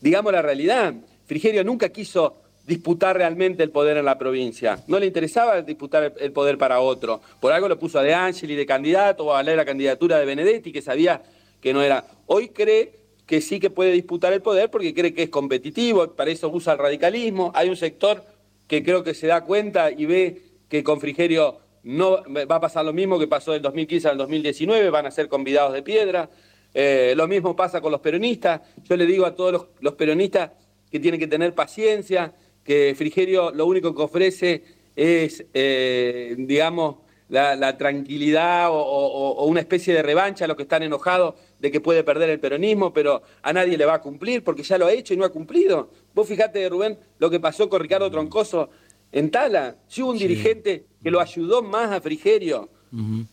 digamos 0.00 0.32
la 0.32 0.40
realidad, 0.42 0.94
Frigerio 1.26 1.62
nunca 1.62 1.90
quiso 1.90 2.36
disputar 2.68 3.16
realmente 3.16 3.62
el 3.62 3.70
poder 3.70 3.96
en 3.96 4.04
la 4.04 4.18
provincia. 4.18 4.84
No 4.88 4.98
le 4.98 5.06
interesaba 5.06 5.62
disputar 5.62 6.12
el, 6.20 6.32
poder 6.32 6.58
para 6.58 6.80
otro. 6.80 7.22
Por 7.40 7.50
algo 7.50 7.66
lo 7.66 7.78
puso 7.78 7.98
a 7.98 8.02
De 8.02 8.12
Angeli 8.12 8.54
de 8.54 8.66
candidato 8.66 9.24
o 9.24 9.34
a 9.34 9.42
la 9.42 9.64
candidatura 9.64 10.18
de 10.18 10.26
Benedetti, 10.26 10.70
que 10.70 10.82
sabía 10.82 11.22
que 11.62 11.72
no 11.72 11.82
era. 11.82 12.04
Hoy 12.26 12.50
cree 12.50 12.92
que 13.24 13.40
sí 13.40 13.58
que 13.58 13.70
puede 13.70 13.92
disputar 13.92 14.34
el 14.34 14.42
poder 14.42 14.70
porque 14.70 14.92
cree 14.92 15.14
que 15.14 15.22
es 15.22 15.30
competitivo, 15.30 16.08
para 16.14 16.30
eso 16.30 16.50
usa 16.50 16.74
el 16.74 16.78
radicalismo. 16.78 17.52
Hay 17.54 17.70
un 17.70 17.76
sector 17.76 18.22
que 18.66 18.84
creo 18.84 19.02
que 19.02 19.14
se 19.14 19.26
da 19.26 19.44
cuenta 19.44 19.90
y 19.90 20.04
ve 20.04 20.42
que 20.68 20.84
con 20.84 21.00
Frigerio 21.00 21.56
no 21.84 22.22
va 22.34 22.56
a 22.56 22.60
pasar 22.60 22.84
lo 22.84 22.92
mismo 22.92 23.18
que 23.18 23.26
pasó 23.26 23.52
del 23.52 23.62
2015 23.62 24.08
al 24.08 24.18
2019, 24.18 24.90
van 24.90 25.06
a 25.06 25.10
ser 25.10 25.28
convidados 25.28 25.72
de 25.72 25.82
piedra. 25.82 26.28
Eh, 26.74 27.14
lo 27.16 27.26
mismo 27.26 27.56
pasa 27.56 27.80
con 27.80 27.92
los 27.92 28.02
peronistas. 28.02 28.60
Yo 28.86 28.94
le 28.94 29.06
digo 29.06 29.24
a 29.24 29.34
todos 29.34 29.68
los 29.80 29.94
peronistas 29.94 30.50
que 30.90 31.00
tienen 31.00 31.18
que 31.18 31.26
tener 31.26 31.54
paciencia, 31.54 32.34
que 32.68 32.94
Frigerio 32.94 33.50
lo 33.50 33.64
único 33.64 33.94
que 33.94 34.02
ofrece 34.02 34.62
es, 34.94 35.42
eh, 35.54 36.34
digamos, 36.36 36.96
la, 37.30 37.56
la 37.56 37.78
tranquilidad 37.78 38.68
o, 38.70 38.74
o- 38.78 39.30
o 39.36 39.46
una 39.46 39.60
especie 39.60 39.94
de 39.94 40.02
revancha 40.02 40.44
a 40.44 40.48
los 40.48 40.54
que 40.58 40.64
están 40.64 40.82
enojados 40.82 41.34
de 41.58 41.70
que 41.70 41.80
puede 41.80 42.04
perder 42.04 42.28
el 42.28 42.38
peronismo, 42.40 42.92
pero 42.92 43.22
a 43.40 43.52
nadie 43.54 43.78
le 43.78 43.86
va 43.86 43.94
a 43.94 44.02
cumplir 44.02 44.44
porque 44.44 44.62
ya 44.62 44.76
lo 44.76 44.84
ha 44.84 44.92
hecho 44.92 45.14
y 45.14 45.16
no 45.16 45.24
ha 45.24 45.30
cumplido. 45.30 45.90
Vos 46.14 46.28
fijate, 46.28 46.68
Rubén, 46.68 46.98
lo 47.18 47.30
que 47.30 47.40
pasó 47.40 47.70
con 47.70 47.80
Ricardo 47.80 48.10
Troncoso 48.10 48.68
en 49.12 49.30
Tala. 49.30 49.76
Si 49.86 50.02
hubo 50.02 50.10
un 50.10 50.18
dirigente 50.18 50.84
que 51.02 51.10
lo 51.10 51.20
ayudó 51.20 51.62
más 51.62 51.90
a 51.90 52.02
Frigerio 52.02 52.68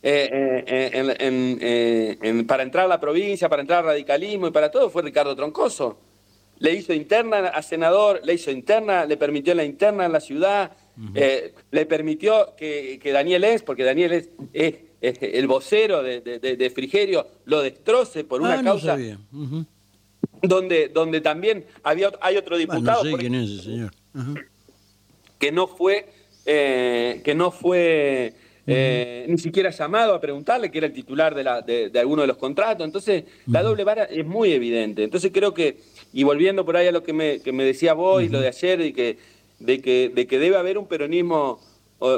eh, 0.01 0.63
eh, 0.65 0.89
en- 0.93 1.59
en- 1.61 2.17
en- 2.21 2.47
para 2.47 2.63
entrar 2.63 2.85
a 2.85 2.87
la 2.87 3.01
provincia, 3.01 3.49
para 3.49 3.61
entrar 3.61 3.79
al 3.79 3.85
radicalismo 3.85 4.47
y 4.47 4.51
para 4.51 4.71
todo, 4.71 4.89
fue 4.89 5.01
Ricardo 5.01 5.35
Troncoso. 5.35 5.97
Le 6.59 6.73
hizo 6.73 6.93
interna 6.93 7.47
a 7.49 7.61
senador, 7.61 8.21
le 8.23 8.33
hizo 8.33 8.49
interna, 8.51 9.05
le 9.05 9.17
permitió 9.17 9.53
la 9.53 9.63
interna 9.65 10.05
en 10.05 10.11
la 10.13 10.19
ciudad, 10.19 10.71
eh, 11.13 11.53
le 11.71 11.85
permitió 11.85 12.55
que, 12.57 12.99
que 13.01 13.11
Daniel 13.11 13.43
Es, 13.43 13.61
porque 13.63 13.83
Daniel 13.83 14.13
es, 14.13 14.29
es- 14.53 14.75
es 15.01 15.17
el 15.21 15.45
vocero 15.47 16.01
de, 16.01 16.21
de- 16.21 16.69
Frigerio, 16.71 17.27
lo 17.45 17.61
destroce 17.61 18.23
por 18.23 18.41
una 18.41 18.53
Ah, 18.55 18.61
no 18.63 18.71
causa 18.71 18.95
donde, 20.41 20.87
donde 20.89 21.21
también 21.21 21.65
había, 21.83 22.11
hay 22.21 22.37
otro 22.37 22.57
diputado 22.57 23.03
no 23.03 23.11
sé 23.11 23.17
quién 23.17 23.35
es 23.35 23.49
ese 23.51 23.63
señor. 23.63 23.91
Que 25.37 25.51
no 25.51 25.67
fue 25.67 26.07
eh, 26.45 27.21
que 27.23 27.35
no 27.35 27.51
fue 27.51 28.33
eh, 28.67 29.25
ni 29.27 29.37
siquiera 29.37 29.69
llamado 29.69 30.13
a 30.13 30.21
preguntarle, 30.21 30.71
que 30.71 30.79
era 30.79 30.87
el 30.87 30.93
titular 30.93 31.35
de, 31.35 31.43
la, 31.43 31.61
de, 31.61 31.91
alguno 31.99 32.21
de 32.21 32.27
los 32.27 32.37
contratos. 32.37 32.85
Entonces, 32.85 33.25
la 33.47 33.61
doble 33.61 33.83
vara 33.83 34.05
es 34.05 34.25
muy 34.25 34.53
evidente. 34.53 35.03
Entonces, 35.03 35.31
creo 35.33 35.53
que, 35.53 35.77
y 36.13 36.23
volviendo 36.23 36.65
por 36.65 36.77
ahí 36.77 36.87
a 36.87 36.91
lo 36.91 37.03
que 37.03 37.13
me, 37.13 37.39
que 37.41 37.51
me 37.51 37.63
decía 37.63 37.93
vos 37.93 38.23
y 38.23 38.29
lo 38.29 38.41
de 38.41 38.47
ayer, 38.47 38.81
y 38.81 38.93
que, 38.93 39.17
de, 39.59 39.81
que, 39.81 40.11
de 40.13 40.27
que 40.27 40.39
debe 40.39 40.57
haber 40.57 40.77
un 40.77 40.87
peronismo 40.87 41.59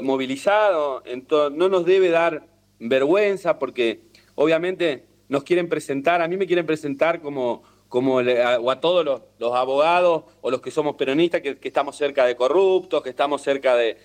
movilizado, 0.02 1.04
no 1.52 1.70
nos 1.70 1.86
debe 1.86 2.10
dar 2.10 2.44
vergüenza, 2.80 3.60
porque 3.60 4.02
obviamente 4.36 5.06
nos 5.30 5.44
quieren 5.44 5.70
presentar, 5.70 6.22
a 6.22 6.28
mí 6.28 6.38
me 6.38 6.48
quieren 6.48 6.66
presentar 6.66 7.22
como 7.22 7.64
como 7.90 8.16
o 8.16 8.72
a 8.72 8.82
todos 8.82 9.06
los, 9.06 9.54
abogados 9.54 10.24
o 10.42 10.52
los 10.52 10.62
que 10.62 10.72
somos 10.72 10.96
peronistas, 10.96 11.42
que, 11.42 11.58
estamos 11.62 11.96
cerca 11.96 12.26
de 12.26 12.36
corruptos, 12.36 13.02
que 13.02 13.10
estamos 13.10 13.42
cerca 13.42 13.76
de... 13.76 13.98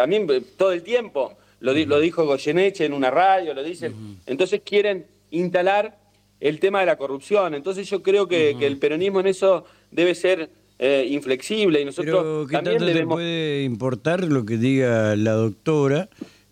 a 0.00 0.06
mí 0.06 0.26
todo 0.56 0.72
el 0.72 0.82
tiempo, 0.82 1.36
lo, 1.60 1.72
lo, 1.72 2.00
dijo 2.00 2.24
Goyeneche 2.24 2.84
en 2.84 2.92
una 2.92 3.10
radio, 3.10 3.54
lo 3.54 3.62
dicen, 3.62 4.18
entonces 4.26 4.62
quieren 4.64 5.06
instalar 5.30 5.98
el 6.40 6.60
tema 6.60 6.80
de 6.80 6.86
la 6.86 6.96
corrupción, 6.96 7.54
entonces 7.54 7.88
yo 7.88 8.02
creo 8.02 8.28
que, 8.28 8.50
el 8.50 8.78
peronismo 8.78 9.20
en 9.20 9.28
eso 9.28 9.64
debe 9.90 10.14
ser 10.14 10.50
eh, 10.78 11.06
inflexible 11.10 11.80
y 11.80 11.84
nosotros 11.84 12.22
Pero, 12.22 12.46
¿qué 12.46 12.52
también 12.52 12.78
debemos... 12.84 13.16
puede 13.16 13.62
importar 13.64 14.24
lo 14.24 14.44
que 14.44 14.56
diga 14.56 15.16
la 15.16 15.32
doctora? 15.32 16.08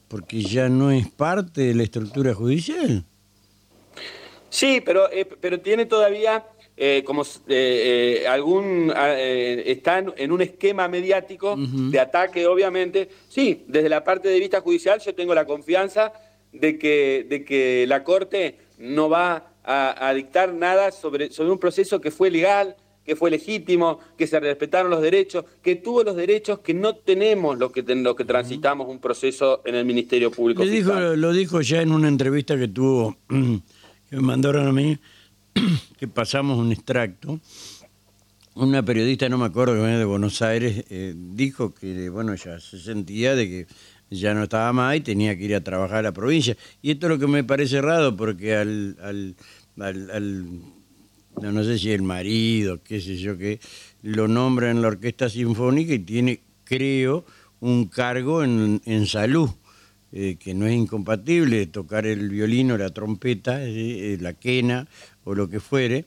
Porque 0.09 0.43
ya 0.43 0.69
no 0.69 0.93
es 0.93 1.09
parte 1.09 1.63
de 1.63 1.75
la 1.75 1.83
estructura 1.83 2.33
judicial. 2.35 3.05
Sí, 4.49 4.83
pero, 4.85 5.11
eh, 5.11 5.27
pero 5.41 5.61
tiene 5.61 5.87
todavía 5.87 6.47
eh, 6.77 7.03
como 7.07 7.25
eh, 7.49 8.25
algún 8.29 8.93
está 8.95 9.99
en 9.99 10.33
un 10.33 10.43
esquema 10.43 10.89
mediático 10.89 11.57
de 11.57 11.99
ataque, 11.99 12.47
obviamente. 12.47 13.09
Sí, 13.29 13.65
desde 13.67 13.89
la 13.89 14.05
parte 14.05 14.29
de 14.29 14.39
vista 14.39 14.61
judicial 14.61 15.01
yo 15.01 15.15
tengo 15.15 15.35
la 15.35 15.47
confianza 15.47 16.13
de 16.53 16.79
que, 16.79 17.27
de 17.29 17.45
que 17.45 17.87
la 17.89 18.05
Corte 18.05 18.59
no 18.79 19.09
va 19.09 19.53
a, 19.65 20.13
dictar 20.15 20.53
nada 20.55 20.93
sobre, 20.93 21.31
sobre 21.31 21.51
un 21.51 21.59
proceso 21.59 22.01
que 22.01 22.11
fue 22.11 22.31
legal, 22.31 22.77
que 23.05 23.17
fue 23.17 23.31
legítimo, 23.31 24.01
que 24.19 24.27
se 24.27 24.39
respetaron 24.41 24.91
los 24.91 25.01
derechos, 25.01 25.45
que 25.63 25.77
tuvo 25.77 26.03
los 26.03 26.17
derechos 26.17 26.59
que 26.59 26.75
no 26.75 26.97
tenemos 26.97 27.57
los 27.57 27.73
que, 27.73 27.83
los 27.83 28.17
que 28.17 28.25
transitamos 28.25 28.89
un 28.89 28.99
proceso 28.99 29.63
en 29.65 29.77
el 29.77 29.85
Ministerio 29.85 30.31
Público. 30.31 30.65
lo 30.65 31.33
dijo 31.33 31.61
ya 31.61 31.83
en 31.83 31.93
una 31.93 32.09
entrevista 32.09 32.59
que 32.59 32.69
tuvo 32.69 33.17
que 34.09 34.17
me 34.17 34.23
mandaron 34.23 34.67
a 34.67 34.73
mí, 34.73 34.99
que 35.99 36.09
pasamos 36.09 36.59
un 36.59 36.73
extracto. 36.73 37.41
Una 38.55 38.83
periodista, 38.83 39.29
no 39.29 39.37
me 39.37 39.47
acuerdo, 39.47 39.75
que 39.75 39.81
venía 39.81 39.99
de 39.99 40.05
Buenos 40.05 40.41
Aires, 40.41 40.85
eh, 40.89 41.15
dijo 41.15 41.75
que, 41.75 42.09
bueno, 42.09 42.35
ya 42.35 42.59
se 42.59 42.79
sentía 42.79 43.35
de 43.35 43.49
que 43.49 43.67
ya 44.09 44.33
no 44.33 44.45
estaba 44.45 44.73
más 44.73 44.97
y 44.97 45.01
tenía 45.01 45.37
que 45.37 45.45
ir 45.45 45.55
a 45.55 45.61
trabajar 45.61 45.99
a 45.99 46.03
la 46.03 46.13
provincia. 46.13 46.57
Y 46.81 46.93
esto 46.93 47.07
es 47.07 47.11
lo 47.11 47.19
que 47.19 47.27
me 47.27 47.45
parece 47.45 47.83
raro, 47.83 48.17
porque 48.17 48.57
al, 48.57 48.97
al, 49.03 49.37
al, 50.11 50.47
no, 51.43 51.65
sé 51.65 51.79
si 51.79 51.91
el 51.91 52.03
marido, 52.03 52.83
qué 52.83 53.01
sé 53.01 53.17
yo, 53.17 53.37
qué, 53.37 53.61
lo 54.03 54.27
nombra 54.27 54.71
en 54.71 54.81
la 54.81 54.89
orquesta 54.89 55.29
sinfónica 55.29 55.93
y 55.93 55.99
tiene, 55.99 56.41
creo, 56.65 57.27
un 57.61 57.89
cargo 57.89 58.43
en, 58.43 58.81
en 58.87 59.07
salud. 59.07 59.51
Eh, 60.19 60.37
que 60.37 60.55
no 60.55 60.67
es 60.67 60.73
incompatible 60.73 61.67
tocar 61.67 62.07
el 62.07 62.31
violino, 62.31 62.79
la 62.79 62.89
trompeta, 62.89 63.63
eh, 63.63 64.15
eh, 64.15 64.19
la 64.19 64.33
quena 64.33 64.89
o 65.25 65.35
lo 65.35 65.47
que 65.51 65.61
fuere, 65.61 66.07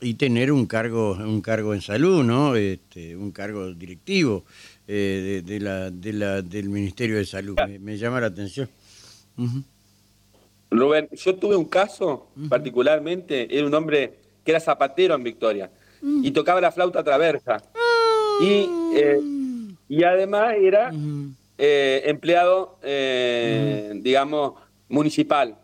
y 0.00 0.14
tener 0.14 0.50
un 0.50 0.66
cargo, 0.66 1.12
un 1.12 1.40
cargo 1.42 1.72
en 1.72 1.80
salud, 1.80 2.24
¿no? 2.24 2.56
Este, 2.56 3.14
un 3.14 3.30
cargo 3.30 3.72
directivo 3.72 4.44
de, 4.84 5.58
la, 5.60 5.92
de 5.92 6.12
la, 6.12 6.42
del 6.42 6.70
Ministerio 6.70 7.18
de 7.18 7.24
Salud. 7.24 7.56
Me, 7.78 7.96
llama 7.96 8.20
la 8.20 8.26
atención. 8.26 8.68
Rubén, 10.68 11.08
yo 11.12 11.36
tuve 11.36 11.54
un 11.54 11.66
caso 11.66 12.26
particularmente, 12.48 13.46
era 13.56 13.64
un 13.64 13.74
hombre 13.74 14.14
que 14.42 14.50
era 14.50 14.58
zapatero 14.58 15.14
en 15.14 15.22
Victoria 15.22 15.70
mm. 16.02 16.24
y 16.24 16.32
tocaba 16.32 16.60
la 16.60 16.72
flauta 16.72 17.04
traversa. 17.04 17.62
Y, 18.40 18.68
y 19.88 20.02
además 20.02 20.56
era 20.58 20.90
eh, 21.58 22.02
empleado, 22.06 22.78
eh, 22.82 23.92
digamos, 23.96 24.54
municipal. 24.88 25.58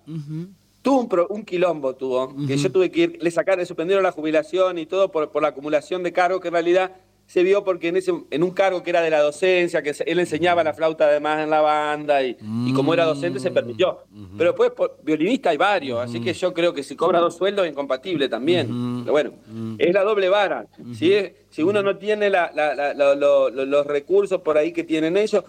Tuvo 0.82 1.26
un, 1.28 1.44
quilombo, 1.44 1.94
tuvo, 1.94 2.34
que 2.46 2.56
yo 2.56 2.72
tuve 2.72 2.90
que 2.90 3.00
ir, 3.02 3.18
le 3.20 3.30
sacaron, 3.30 3.60
le 3.60 3.66
suspendieron 3.66 4.02
la 4.02 4.10
jubilación 4.10 4.78
y 4.78 4.86
todo 4.86 5.12
por, 5.12 5.30
por 5.30 5.42
la 5.42 5.48
acumulación 5.48 6.02
de 6.02 6.12
cargos 6.12 6.40
que 6.40 6.48
en 6.48 6.54
realidad 6.54 6.92
se 7.26 7.42
vio 7.42 7.64
porque 7.64 7.88
en, 7.88 7.96
ese, 7.96 8.12
en 8.30 8.42
un 8.42 8.50
cargo 8.50 8.82
que 8.82 8.90
era 8.90 9.00
de 9.00 9.10
la 9.10 9.20
docencia, 9.20 9.82
que 9.82 9.94
él 10.04 10.18
enseñaba 10.18 10.62
la 10.62 10.74
flauta 10.74 11.04
además 11.04 11.42
en 11.42 11.50
la 11.50 11.60
banda 11.60 12.22
y, 12.22 12.36
como 12.74 12.92
era 12.92 13.04
docente 13.04 13.40
se 13.40 13.50
permitió. 13.50 14.00
Pero 14.36 14.52
después 14.52 14.90
violinista 15.02 15.50
hay 15.50 15.56
varios, 15.56 16.00
así 16.00 16.20
que 16.20 16.34
yo 16.34 16.52
creo 16.52 16.74
que 16.74 16.82
si 16.82 16.94
cobra 16.94 17.20
dos 17.20 17.36
sueldos 17.36 17.64
es 17.64 17.72
incompatible 17.72 18.28
también. 18.28 19.02
Pero 19.02 19.12
bueno, 19.12 19.32
es 19.78 19.94
la 19.94 20.04
doble 20.04 20.28
vara. 20.28 20.66
si, 20.94 21.12
si 21.50 21.62
uno 21.62 21.82
no 21.82 21.96
tiene 21.96 22.30
los 22.30 23.86
recursos 23.86 24.40
por 24.42 24.58
ahí 24.58 24.72
que 24.72 24.84
tienen 24.84 25.16
ellos, 25.16 25.44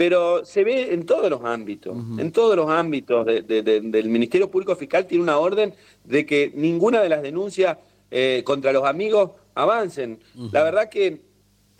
pero 0.00 0.46
se 0.46 0.64
ve 0.64 0.94
en 0.94 1.04
todos 1.04 1.28
los 1.28 1.44
ámbitos, 1.44 1.94
en 2.18 2.32
todos 2.32 2.56
los 2.56 2.70
ámbitos 2.70 3.26
del 3.26 4.08
Ministerio 4.08 4.50
Público 4.50 4.74
Fiscal 4.76 5.06
tiene 5.06 5.24
una 5.24 5.38
orden 5.38 5.74
de 6.04 6.24
que 6.24 6.52
ninguna 6.54 7.02
de 7.02 7.08
las 7.08 7.20
denuncias 7.20 7.76
eh, 8.10 8.42
contra 8.44 8.72
los 8.72 8.84
amigos 8.84 9.32
avancen. 9.62 10.20
La 10.52 10.62
verdad 10.62 10.88
que 10.88 11.30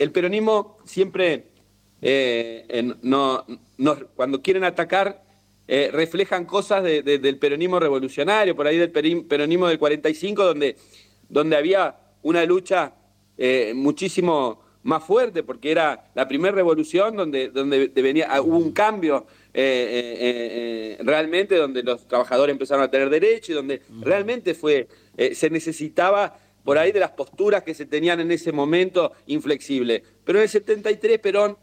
el 0.01 0.11
peronismo 0.11 0.79
siempre, 0.83 1.43
eh, 2.01 2.91
no, 3.03 3.45
cuando 4.15 4.41
quieren 4.41 4.63
atacar, 4.63 5.23
eh, 5.67 5.91
reflejan 5.93 6.45
cosas 6.45 6.83
del 6.83 7.37
peronismo 7.37 7.79
revolucionario, 7.79 8.55
por 8.55 8.65
ahí 8.65 8.77
del 8.77 8.89
peronismo 8.89 9.67
del 9.67 9.77
45, 9.77 10.43
donde, 10.43 10.75
donde 11.29 11.55
había 11.55 11.95
una 12.23 12.43
lucha 12.45 12.95
eh, 13.37 13.73
muchísimo 13.75 14.63
más 14.81 15.03
fuerte, 15.03 15.43
porque 15.43 15.69
era 15.69 16.09
la 16.15 16.27
primera 16.27 16.55
revolución 16.55 17.15
donde, 17.15 17.49
donde 17.49 17.89
venía, 17.89 18.25
ah, 18.31 18.41
hubo 18.41 18.57
un 18.57 18.71
cambio 18.71 19.27
realmente, 19.53 21.57
donde 21.57 21.83
los 21.83 22.07
trabajadores 22.07 22.53
empezaron 22.53 22.83
a 22.83 22.89
tener 22.89 23.11
derecho 23.11 23.51
y 23.51 23.55
donde 23.55 23.83
realmente 24.01 24.55
fue, 24.55 24.87
se 25.33 25.51
necesitaba 25.51 26.39
por 26.63 26.77
ahí 26.77 26.91
de 26.91 26.99
las 26.99 27.11
posturas 27.11 27.63
que 27.63 27.73
se 27.73 27.85
tenían 27.85 28.19
en 28.19 28.31
ese 28.31 28.51
momento 28.51 29.11
inflexible. 29.27 30.03
Pero 30.23 30.39
en 30.39 30.43
el 30.43 30.49
73 30.49 31.19
Perón, 31.19 31.57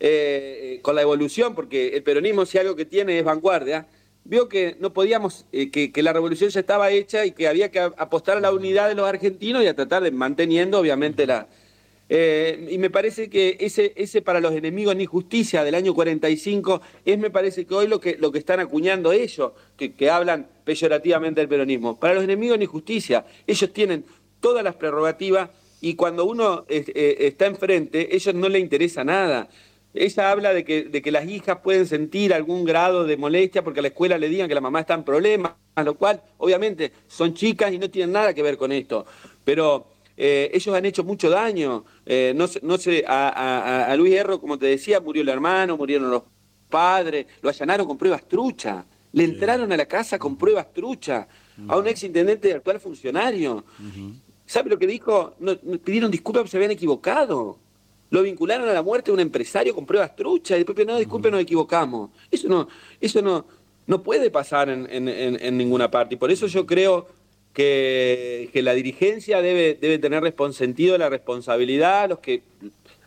eh, 0.00 0.80
con 0.82 0.96
la 0.96 1.02
evolución, 1.02 1.54
porque 1.54 1.88
el 1.88 2.02
peronismo 2.02 2.44
si 2.44 2.58
algo 2.58 2.74
que 2.74 2.84
tiene 2.84 3.18
es 3.18 3.24
vanguardia, 3.24 3.86
vio 4.24 4.48
que 4.48 4.76
no 4.80 4.92
podíamos, 4.92 5.46
eh, 5.52 5.70
que, 5.70 6.02
la 6.02 6.12
revolución 6.12 6.50
ya 6.50 6.60
estaba 6.60 6.90
hecha 6.90 7.24
y 7.24 7.32
que 7.32 7.48
había 7.48 7.70
que 7.70 7.80
apostar 7.80 8.36
a 8.36 8.40
la 8.40 8.52
unidad 8.52 8.88
de 8.88 8.94
los 8.94 9.08
argentinos 9.08 9.62
y 9.62 9.66
a 9.66 9.74
tratar 9.74 10.02
de 10.02 10.10
manteniendo 10.10 10.78
obviamente 10.78 11.26
la... 11.26 11.48
Eh, 12.08 12.68
y 12.70 12.76
me 12.76 12.90
parece 12.90 13.30
que 13.30 13.56
ese, 13.60 13.94
ese 13.96 14.20
para 14.20 14.40
los 14.40 14.52
enemigos 14.52 14.94
ni 14.94 15.06
justicia 15.06 15.64
del 15.64 15.74
año 15.74 15.94
45 15.94 16.82
es 17.06 17.18
me 17.18 17.30
parece 17.30 17.64
que 17.64 17.74
hoy 17.74 17.86
lo 17.86 18.00
que, 18.00 18.18
lo 18.18 18.30
que 18.30 18.38
están 18.38 18.60
acuñando 18.60 19.12
ellos, 19.12 19.52
que, 19.78 19.94
que 19.94 20.10
hablan 20.10 20.46
peyorativamente 20.64 21.40
del 21.40 21.48
peronismo. 21.48 21.98
Para 21.98 22.12
los 22.12 22.24
enemigos 22.24 22.58
ni 22.58 22.66
justicia, 22.66 23.24
ellos 23.46 23.72
tienen 23.72 24.04
todas 24.42 24.62
las 24.62 24.74
prerrogativas 24.74 25.48
y 25.80 25.94
cuando 25.94 26.26
uno 26.26 26.66
eh, 26.68 27.16
está 27.20 27.46
enfrente, 27.46 28.14
ellos 28.14 28.34
no 28.34 28.50
le 28.50 28.58
interesa 28.58 29.04
nada. 29.04 29.48
Ella 29.94 30.30
habla 30.30 30.52
de 30.52 30.64
que, 30.64 30.84
de 30.84 31.02
que 31.02 31.10
las 31.10 31.26
hijas 31.26 31.58
pueden 31.62 31.86
sentir 31.86 32.32
algún 32.32 32.64
grado 32.64 33.04
de 33.04 33.16
molestia 33.16 33.62
porque 33.62 33.80
a 33.80 33.82
la 33.82 33.88
escuela 33.88 34.18
le 34.18 34.28
digan 34.28 34.48
que 34.48 34.54
la 34.54 34.60
mamá 34.60 34.80
está 34.80 34.94
en 34.94 35.04
problemas, 35.04 35.52
lo 35.76 35.94
cual 35.94 36.22
obviamente 36.38 36.92
son 37.08 37.34
chicas 37.34 37.72
y 37.72 37.78
no 37.78 37.90
tienen 37.90 38.12
nada 38.12 38.34
que 38.34 38.42
ver 38.42 38.56
con 38.56 38.72
esto. 38.72 39.06
Pero 39.44 39.86
eh, 40.16 40.50
ellos 40.54 40.74
han 40.74 40.86
hecho 40.86 41.04
mucho 41.04 41.28
daño. 41.28 41.84
Eh, 42.06 42.32
no, 42.34 42.46
no 42.62 42.78
sé, 42.78 43.04
a, 43.06 43.90
a, 43.90 43.96
Luis 43.96 44.12
Hierro, 44.12 44.40
como 44.40 44.58
te 44.58 44.66
decía, 44.66 45.00
murió 45.00 45.22
el 45.22 45.28
hermano, 45.28 45.76
murieron 45.76 46.10
los 46.10 46.22
padres, 46.68 47.26
lo 47.42 47.50
allanaron 47.50 47.86
con 47.86 47.98
pruebas 47.98 48.26
trucha, 48.26 48.86
le 49.12 49.24
entraron 49.24 49.70
a 49.72 49.76
la 49.76 49.86
casa 49.86 50.18
con 50.18 50.36
pruebas 50.36 50.72
trucha, 50.72 51.28
a 51.68 51.76
un 51.76 51.86
ex 51.86 52.02
intendente 52.04 52.54
actual 52.54 52.80
funcionario. 52.80 53.64
¿Sabe 54.46 54.70
lo 54.70 54.78
que 54.78 54.86
dijo? 54.86 55.34
No, 55.40 55.56
pidieron 55.84 56.10
disculpas 56.10 56.42
porque 56.42 56.50
se 56.50 56.56
habían 56.56 56.72
equivocado. 56.72 57.58
Lo 58.10 58.22
vincularon 58.22 58.68
a 58.68 58.72
la 58.72 58.82
muerte 58.82 59.10
de 59.10 59.14
un 59.14 59.20
empresario 59.20 59.74
con 59.74 59.86
pruebas 59.86 60.14
truchas 60.14 60.58
y 60.58 60.64
después, 60.64 60.86
no, 60.86 60.98
disculpe, 60.98 61.30
nos 61.30 61.40
equivocamos. 61.40 62.10
Eso 62.30 62.48
no, 62.48 62.68
eso 63.00 63.22
no, 63.22 63.46
no 63.86 64.02
puede 64.02 64.30
pasar 64.30 64.68
en, 64.68 65.56
ninguna 65.56 65.90
parte. 65.90 66.14
Y 66.14 66.18
por 66.18 66.30
eso 66.30 66.46
yo 66.46 66.66
creo 66.66 67.06
que, 67.52 68.50
la 68.54 68.74
dirigencia 68.74 69.40
debe, 69.40 69.78
debe 69.80 69.98
tener 69.98 70.34
sentido 70.52 70.92
de 70.92 70.98
la 70.98 71.08
responsabilidad, 71.08 72.10
los 72.10 72.18
que, 72.18 72.42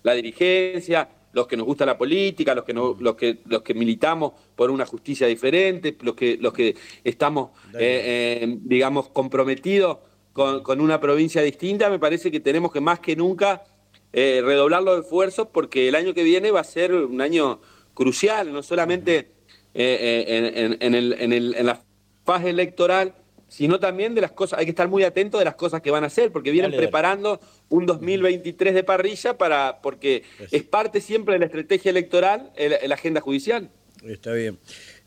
la 0.01 0.13
dirigencia, 0.13 1.10
los 1.34 1.48
que 1.48 1.58
nos 1.58 1.65
gusta 1.65 1.86
la 1.86 1.98
política, 1.98 2.56
los 2.56 2.63
que, 2.63 2.74
los 2.74 3.15
que, 3.15 3.39
los 3.46 3.62
que 3.62 3.74
militamos 3.74 4.34
por 4.56 4.72
una 4.72 4.86
justicia 4.86 5.27
diferente, 5.27 5.96
los 6.01 6.15
que, 6.15 6.38
los 6.39 6.54
que 6.54 6.75
estamos, 7.04 7.50
eh, 7.74 8.42
eh, 8.42 8.58
digamos, 8.62 9.10
comprometidos 9.10 9.98
con, 10.36 10.82
una 10.82 11.00
provincia 11.00 11.42
distinta, 11.42 11.89
me 11.89 11.98
parece 11.98 12.30
que 12.30 12.42
tenemos 12.42 12.74
que 12.74 12.82
más 12.82 13.00
que 13.00 13.15
nunca 13.15 13.63
eh, 14.12 14.42
redoblar 14.44 14.84
los 14.84 15.00
esfuerzos 15.00 15.48
porque 15.48 15.88
el 15.88 15.96
año 15.96 16.13
que 16.13 16.24
viene 16.24 16.51
va 16.51 16.60
a 16.60 16.65
ser 16.65 16.94
un 16.94 17.22
año 17.22 17.62
crucial, 17.94 18.51
no 18.51 18.62
solamente 18.62 19.32
eh, 19.74 20.25
en, 20.27 20.77
en, 20.82 20.94
el, 20.94 21.13
en, 21.13 21.32
el, 21.32 21.56
en 21.56 21.65
la 21.65 21.82
fase 22.25 22.50
electoral, 22.50 23.15
sino 23.48 23.80
también 23.80 24.13
de 24.13 24.20
las 24.20 24.34
cosas, 24.34 24.60
hay 24.60 24.65
que 24.65 24.72
estar 24.72 24.89
muy 24.89 25.04
atento 25.04 25.39
de 25.39 25.46
las 25.46 25.56
cosas 25.56 25.82
que 25.82 25.89
van 25.89 26.04
a 26.04 26.08
hacer, 26.08 26.34
porque 26.34 26.51
vienen 26.51 26.75
preparando 26.75 27.39
un 27.70 27.86
2023 27.86 28.74
de 28.74 28.84
parrilla 28.84 29.38
para, 29.38 29.80
porque 29.82 30.24
es 30.51 30.63
parte 30.63 31.00
siempre 31.00 31.36
de 31.36 31.39
la 31.39 31.46
estrategia 31.46 31.92
electoral, 31.92 32.51
la 32.58 32.96
agenda 32.96 33.22
judicial. 33.22 33.70
Está 34.08 34.34
bien. 34.34 34.60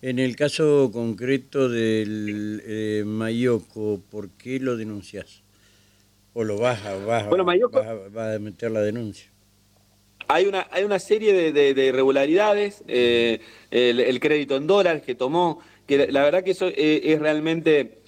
En 0.03 0.19
el 0.19 0.35
caso 0.35 0.91
concreto 0.93 1.69
del 1.69 2.63
eh, 2.67 3.05
Mayoco, 3.07 4.01
¿por 4.11 4.31
qué 4.31 4.59
lo 4.59 4.77
denuncias? 4.77 5.43
¿O 6.35 6.45
lo 6.45 6.59
vas 6.59 6.85
a, 6.85 6.97
vas, 6.97 7.27
a, 7.27 8.39
meter 8.39 8.71
la 8.71 8.81
denuncia? 8.81 9.31
Hay 10.27 10.47
una, 10.47 10.67
hay 10.71 10.85
una 10.85 10.99
serie 10.99 11.53
de, 11.53 11.87
irregularidades, 11.87 12.83
eh, 12.87 13.41
el, 13.71 14.21
crédito 14.21 14.57
en 14.57 14.67
dólares 14.67 15.03
que 15.03 15.15
tomó, 15.15 15.61
que 15.87 16.11
la, 16.11 16.23
verdad 16.23 16.45
que 16.45 16.51
eso 16.51 16.69
eh, 16.69 17.01
es, 17.05 17.19
realmente, 17.19 17.99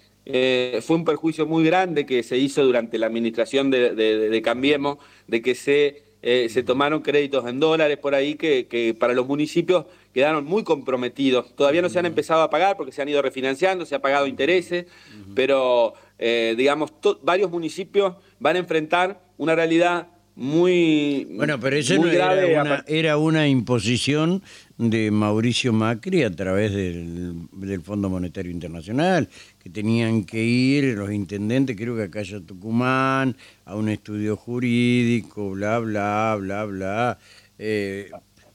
fue 0.83 0.97
un 0.97 1.05
perjuicio 1.05 1.47
muy 1.47 1.65
grande 1.65 2.05
que 2.05 2.23
se 2.23 2.37
hizo 2.37 2.65
durante 2.65 2.99
la 2.99 3.07
administración 3.07 3.71
de, 3.71 3.95
de 3.95 4.43
Cambiemos, 4.43 4.99
de 5.27 5.41
que 5.41 5.55
se 5.55 6.11
se 6.23 6.63
tomaron 6.63 7.01
créditos 7.01 7.47
en 7.49 7.61
dólares 7.61 7.97
por 7.97 8.15
ahí 8.15 8.35
que, 8.35 8.95
para 8.99 9.15
los 9.15 9.27
municipios 9.27 9.87
quedaron 10.13 10.45
muy 10.45 10.65
comprometidos. 10.65 11.55
Todavía 11.55 11.83
no 11.83 11.89
se 11.89 11.99
han 11.99 12.07
empezado 12.07 12.43
a 12.43 12.51
pagar 12.51 12.77
porque 12.77 12.93
se 12.93 13.03
han 13.03 13.09
ido 13.09 13.23
refinanciando, 13.23 13.87
se 13.87 13.95
ha 13.95 14.01
pagado 14.01 14.27
intereses, 14.27 14.87
pero 15.35 15.95
eh, 16.19 16.55
digamos, 16.57 16.93
varios 17.23 17.51
municipios 17.51 18.15
van 18.39 18.57
a 18.57 18.59
enfrentar 18.59 19.21
una 19.39 19.55
realidad 19.55 20.09
muy 20.37 21.27
Bueno, 21.33 21.61
pero 21.61 21.77
eso 21.77 21.95
era, 22.07 22.63
una, 22.63 22.85
era 22.87 23.19
una 23.19 23.47
imposición 23.47 24.43
de 24.79 25.11
Mauricio 25.11 25.73
Macri 25.73 26.23
a 26.23 26.31
través 26.35 26.73
del, 26.73 27.35
del, 27.53 27.83
Fondo 27.83 28.09
Monetario 28.09 28.51
Internacional, 28.51 29.29
que 29.63 29.69
tenían 29.69 30.25
que 30.25 30.43
ir 30.43 30.97
los 30.97 31.13
intendentes, 31.13 31.77
creo 31.77 31.95
que 31.95 32.05
acá 32.05 32.23
en 32.23 32.47
Tucumán, 32.47 33.37
a 33.67 33.77
un 33.77 33.91
estudio 33.91 34.37
jurídico, 34.37 35.51
bla, 35.51 35.79
bla, 35.79 36.37
bla, 36.41 36.65
bla. 36.65 37.19
Eh, 37.59 38.11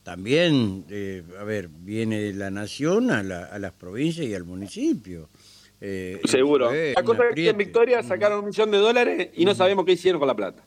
también, 0.06 0.84
eh, 0.88 1.24
a 1.36 1.42
ver, 1.42 1.66
viene 1.66 2.32
la 2.32 2.48
nación 2.48 3.10
a, 3.10 3.24
la, 3.24 3.46
a 3.46 3.58
las 3.58 3.72
provincias 3.72 4.24
y 4.24 4.36
al 4.36 4.44
municipio. 4.44 5.28
Eh, 5.80 6.20
Seguro. 6.26 6.70
La 6.70 7.02
cosa 7.02 7.24
es 7.28 7.34
que 7.34 7.48
en 7.48 7.56
Victoria 7.56 8.00
sacaron 8.04 8.38
un 8.38 8.44
millón 8.44 8.70
de 8.70 8.78
dólares 8.78 9.30
y 9.34 9.44
no 9.44 9.52
sabemos 9.52 9.84
qué 9.84 9.90
hicieron 9.90 10.20
con 10.20 10.28
la 10.28 10.36
plata. 10.36 10.62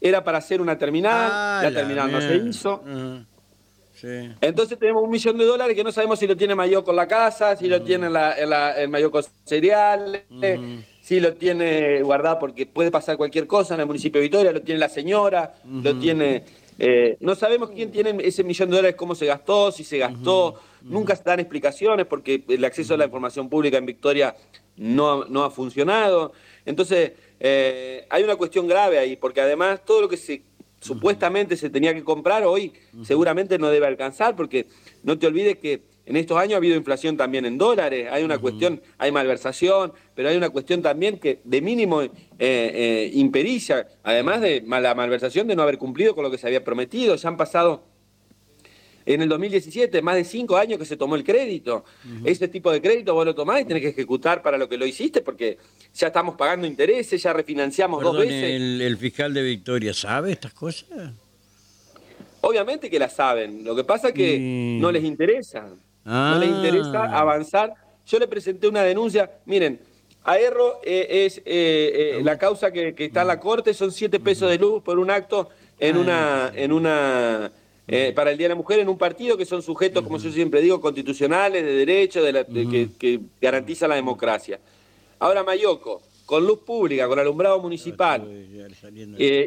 Era 0.00 0.22
para 0.22 0.38
hacer 0.38 0.60
una 0.60 0.78
terminal, 0.78 1.30
ah, 1.32 1.60
la, 1.64 1.72
terminal 1.72 2.12
no 2.12 2.20
se 2.20 2.36
hizo. 2.36 2.84
Entonces 4.40 4.78
tenemos 4.78 5.02
un 5.02 5.10
millón 5.10 5.36
de 5.36 5.46
dólares 5.46 5.74
que 5.74 5.82
no 5.82 5.90
sabemos 5.90 6.20
si 6.20 6.28
lo 6.28 6.36
tiene 6.36 6.54
Mayor 6.54 6.84
con 6.84 6.94
la 6.94 7.08
casa, 7.08 7.56
si 7.56 7.66
lo 7.66 7.82
tiene 7.82 8.08
la, 8.08 8.34
el 8.74 8.88
Mayor 8.88 9.10
con 9.10 9.24
cereales, 9.44 10.22
si 11.00 11.18
lo 11.18 11.34
tiene 11.34 12.02
guardado 12.02 12.38
porque 12.38 12.66
puede 12.66 12.92
pasar 12.92 13.16
cualquier 13.16 13.48
cosa 13.48 13.74
en 13.74 13.80
el 13.80 13.86
municipio 13.86 14.20
de 14.20 14.28
Vitoria, 14.28 14.52
lo 14.52 14.62
tiene 14.62 14.78
la 14.78 14.88
señora, 14.88 15.56
lo 15.64 15.98
tiene... 15.98 16.44
Eh, 16.78 17.16
no 17.20 17.34
sabemos 17.34 17.70
quién 17.70 17.90
tiene 17.90 18.16
ese 18.22 18.42
millón 18.44 18.70
de 18.70 18.76
dólares, 18.76 18.96
cómo 18.96 19.14
se 19.14 19.26
gastó, 19.26 19.70
si 19.72 19.84
se 19.84 19.98
gastó. 19.98 20.60
Nunca 20.82 21.16
se 21.16 21.22
dan 21.24 21.40
explicaciones 21.40 22.06
porque 22.06 22.44
el 22.48 22.64
acceso 22.64 22.94
a 22.94 22.96
la 22.96 23.06
información 23.06 23.48
pública 23.48 23.78
en 23.78 23.86
Victoria 23.86 24.36
no, 24.76 25.24
no 25.24 25.44
ha 25.44 25.50
funcionado. 25.50 26.32
Entonces, 26.66 27.12
eh, 27.40 28.06
hay 28.10 28.22
una 28.22 28.36
cuestión 28.36 28.66
grave 28.66 28.98
ahí, 28.98 29.16
porque 29.16 29.40
además 29.40 29.84
todo 29.84 30.02
lo 30.02 30.08
que 30.08 30.16
se 30.16 30.42
supuestamente 30.80 31.56
se 31.56 31.70
tenía 31.70 31.94
que 31.94 32.04
comprar, 32.04 32.44
hoy 32.44 32.74
seguramente 33.04 33.58
no 33.58 33.70
debe 33.70 33.86
alcanzar, 33.86 34.36
porque 34.36 34.66
no 35.02 35.18
te 35.18 35.26
olvides 35.26 35.56
que 35.56 35.80
en 36.06 36.16
estos 36.16 36.36
años 36.36 36.54
ha 36.54 36.56
habido 36.56 36.76
inflación 36.76 37.16
también 37.16 37.46
en 37.46 37.56
dólares, 37.56 38.08
hay 38.10 38.24
una 38.24 38.38
cuestión, 38.38 38.80
hay 38.98 39.10
malversación, 39.10 39.92
pero 40.14 40.28
hay 40.28 40.36
una 40.36 40.50
cuestión 40.50 40.82
también 40.82 41.18
que 41.18 41.40
de 41.44 41.60
mínimo 41.62 42.02
eh, 42.02 42.10
eh, 42.38 43.10
impericia, 43.14 43.88
además 44.02 44.40
de 44.42 44.62
la 44.66 44.94
malversación 44.94 45.46
de 45.46 45.56
no 45.56 45.62
haber 45.62 45.78
cumplido 45.78 46.14
con 46.14 46.24
lo 46.24 46.30
que 46.30 46.38
se 46.38 46.46
había 46.46 46.62
prometido, 46.62 47.16
ya 47.16 47.28
han 47.28 47.36
pasado 47.36 47.84
en 49.06 49.22
el 49.22 49.28
2017, 49.28 50.00
más 50.02 50.16
de 50.16 50.24
cinco 50.24 50.56
años 50.56 50.78
que 50.78 50.84
se 50.84 50.96
tomó 50.96 51.16
el 51.16 51.24
crédito. 51.24 51.84
Ese 52.24 52.48
tipo 52.48 52.72
de 52.72 52.80
crédito 52.80 53.14
vos 53.14 53.26
lo 53.26 53.34
tomás 53.34 53.60
y 53.60 53.64
tenés 53.64 53.82
que 53.82 53.90
ejecutar 53.90 54.42
para 54.42 54.56
lo 54.56 54.68
que 54.68 54.78
lo 54.78 54.86
hiciste, 54.86 55.20
porque 55.20 55.58
ya 55.94 56.06
estamos 56.06 56.36
pagando 56.36 56.66
intereses, 56.66 57.22
ya 57.22 57.32
refinanciamos 57.32 58.02
dos 58.02 58.16
veces. 58.16 58.44
El, 58.44 58.96
fiscal 58.96 59.34
de 59.34 59.42
Victoria 59.42 59.92
sabe 59.92 60.32
estas 60.32 60.54
cosas? 60.54 61.12
Obviamente 62.40 62.88
que 62.88 62.98
las 62.98 63.14
saben. 63.14 63.64
Lo 63.64 63.74
que 63.74 63.84
pasa 63.84 64.08
es 64.08 64.14
que 64.14 64.38
no 64.80 64.90
les 64.90 65.04
interesa. 65.04 65.66
No 66.04 66.44
interesa 66.44 67.04
ah. 67.04 67.20
avanzar. 67.20 67.74
Yo 68.06 68.18
le 68.18 68.28
presenté 68.28 68.68
una 68.68 68.82
denuncia. 68.82 69.30
Miren, 69.46 69.80
Aerro 70.24 70.80
eh, 70.82 71.26
es 71.26 71.38
eh, 71.38 71.42
eh, 71.46 72.20
la 72.22 72.38
causa 72.38 72.70
que, 72.70 72.94
está 72.96 73.22
en 73.22 73.28
la 73.28 73.40
corte, 73.40 73.74
son 73.74 73.92
siete 73.92 74.18
pesos 74.20 74.50
de 74.50 74.58
luz 74.58 74.82
por 74.82 74.98
un 74.98 75.10
acto 75.10 75.50
en 75.78 75.98
una, 75.98 76.50
en 76.54 76.72
una 76.72 77.52
eh, 77.86 78.12
para 78.14 78.30
el 78.30 78.38
Día 78.38 78.46
de 78.46 78.54
la 78.54 78.54
Mujer 78.54 78.78
en 78.78 78.88
un 78.88 78.96
partido 78.96 79.36
que 79.36 79.44
son 79.44 79.62
sujetos, 79.62 80.02
como 80.02 80.18
yo 80.18 80.30
siempre 80.30 80.62
digo, 80.62 80.80
constitucionales, 80.80 81.62
de 81.62 81.72
derecho, 81.74 82.22
de 82.22 82.88
que, 82.98 83.20
garantiza 83.40 83.86
la 83.86 83.96
democracia. 83.96 84.58
Ahora 85.18 85.42
Mayoco, 85.42 86.00
con 86.24 86.46
luz 86.46 86.60
pública, 86.60 87.06
con 87.06 87.18
alumbrado 87.18 87.60
municipal, 87.60 88.26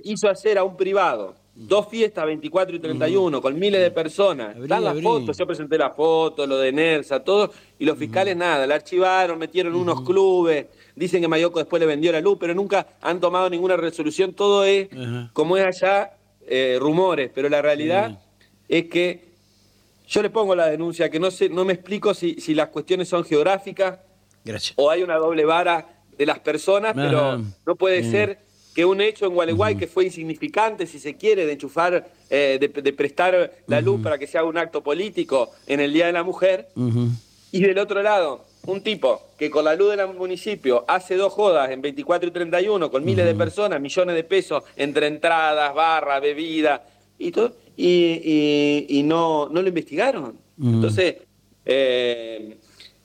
hizo 0.03 0.29
hacer 0.29 0.59
a 0.59 0.63
un 0.63 0.77
privado 0.77 1.35
dos 1.59 1.87
fiestas, 1.87 2.23
24 2.25 2.75
y 2.75 2.79
31, 2.79 3.41
con 3.41 3.57
miles 3.57 3.81
de 3.81 3.89
personas. 3.89 4.55
Están 4.55 4.83
las 4.83 5.01
fotos, 5.01 5.35
yo 5.35 5.47
presenté 5.47 5.77
la 5.77 5.89
foto, 5.89 6.45
lo 6.45 6.57
de 6.59 6.71
NERSA, 6.71 7.23
todo, 7.23 7.51
y 7.79 7.85
los 7.85 7.97
fiscales 7.97 8.37
nada, 8.37 8.67
la 8.67 8.75
archivaron, 8.75 9.39
metieron 9.39 9.75
unos 9.75 10.01
clubes, 10.01 10.67
dicen 10.95 11.19
que 11.21 11.27
Mayoco 11.27 11.57
después 11.57 11.79
le 11.79 11.87
vendió 11.87 12.11
la 12.11 12.21
luz, 12.21 12.37
pero 12.39 12.53
nunca 12.53 12.87
han 13.01 13.19
tomado 13.19 13.49
ninguna 13.49 13.75
resolución, 13.75 14.33
todo 14.33 14.63
es, 14.65 14.87
como 15.33 15.57
es 15.57 15.65
allá, 15.65 16.11
eh, 16.47 16.77
rumores, 16.79 17.31
pero 17.33 17.49
la 17.49 17.61
realidad 17.61 18.19
es 18.69 18.85
que 18.85 19.25
yo 20.07 20.21
le 20.21 20.29
pongo 20.29 20.55
la 20.55 20.67
denuncia, 20.67 21.09
que 21.09 21.19
no, 21.19 21.31
sé, 21.31 21.49
no 21.49 21.65
me 21.65 21.73
explico 21.73 22.13
si, 22.13 22.35
si 22.35 22.53
las 22.53 22.69
cuestiones 22.69 23.09
son 23.09 23.25
geográficas 23.25 23.99
o 24.75 24.91
hay 24.91 25.01
una 25.01 25.15
doble 25.15 25.43
vara 25.43 26.03
de 26.17 26.25
las 26.25 26.39
personas, 26.39 26.93
pero 26.95 27.41
no 27.65 27.75
puede 27.75 28.03
ser 28.09 28.46
que 28.77 28.85
un 28.85 29.01
hecho 29.01 29.25
en 29.25 29.33
Gualeguay 29.33 29.75
que 29.75 29.87
fue 29.87 30.05
insignificante, 30.05 30.85
si 30.85 30.99
se 30.99 31.15
quiere, 31.15 31.47
de 31.47 31.53
enchufar, 31.53 32.11
eh, 32.29 32.59
de, 32.61 32.93
prestar 32.93 33.51
la 33.65 33.81
luz 33.81 34.03
para 34.03 34.19
que 34.19 34.27
se 34.27 34.37
haga 34.37 34.47
un 34.47 34.55
acto 34.55 34.83
político 34.83 35.49
en 35.65 35.79
el 35.79 35.91
Día 35.91 36.05
de 36.05 36.11
la 36.11 36.21
Mujer, 36.21 36.67
y 37.51 37.59
del 37.59 37.79
otro 37.79 38.03
lado, 38.03 38.45
un 38.67 38.81
tipo 38.81 39.29
que 39.35 39.49
con 39.49 39.65
la 39.65 39.73
luz 39.73 39.95
del 39.95 40.07
municipio 40.09 40.85
hace 40.87 41.15
dos 41.15 41.33
jodas 41.33 41.71
en 41.71 41.81
24 41.81 42.29
y 42.29 42.31
31 42.31 42.91
con 42.91 43.03
miles 43.03 43.25
de 43.25 43.33
personas, 43.33 43.81
millones 43.81 44.15
de 44.15 44.23
pesos 44.23 44.63
entre 44.75 45.07
entradas, 45.07 45.73
barra, 45.73 46.19
bebida 46.19 46.85
y 47.17 47.31
todo, 47.31 47.55
y, 47.75 49.01
no, 49.05 49.49
no 49.49 49.59
lo 49.59 49.67
investigaron. 49.69 50.37
Entonces, 50.61 51.15
eh, 51.65 52.57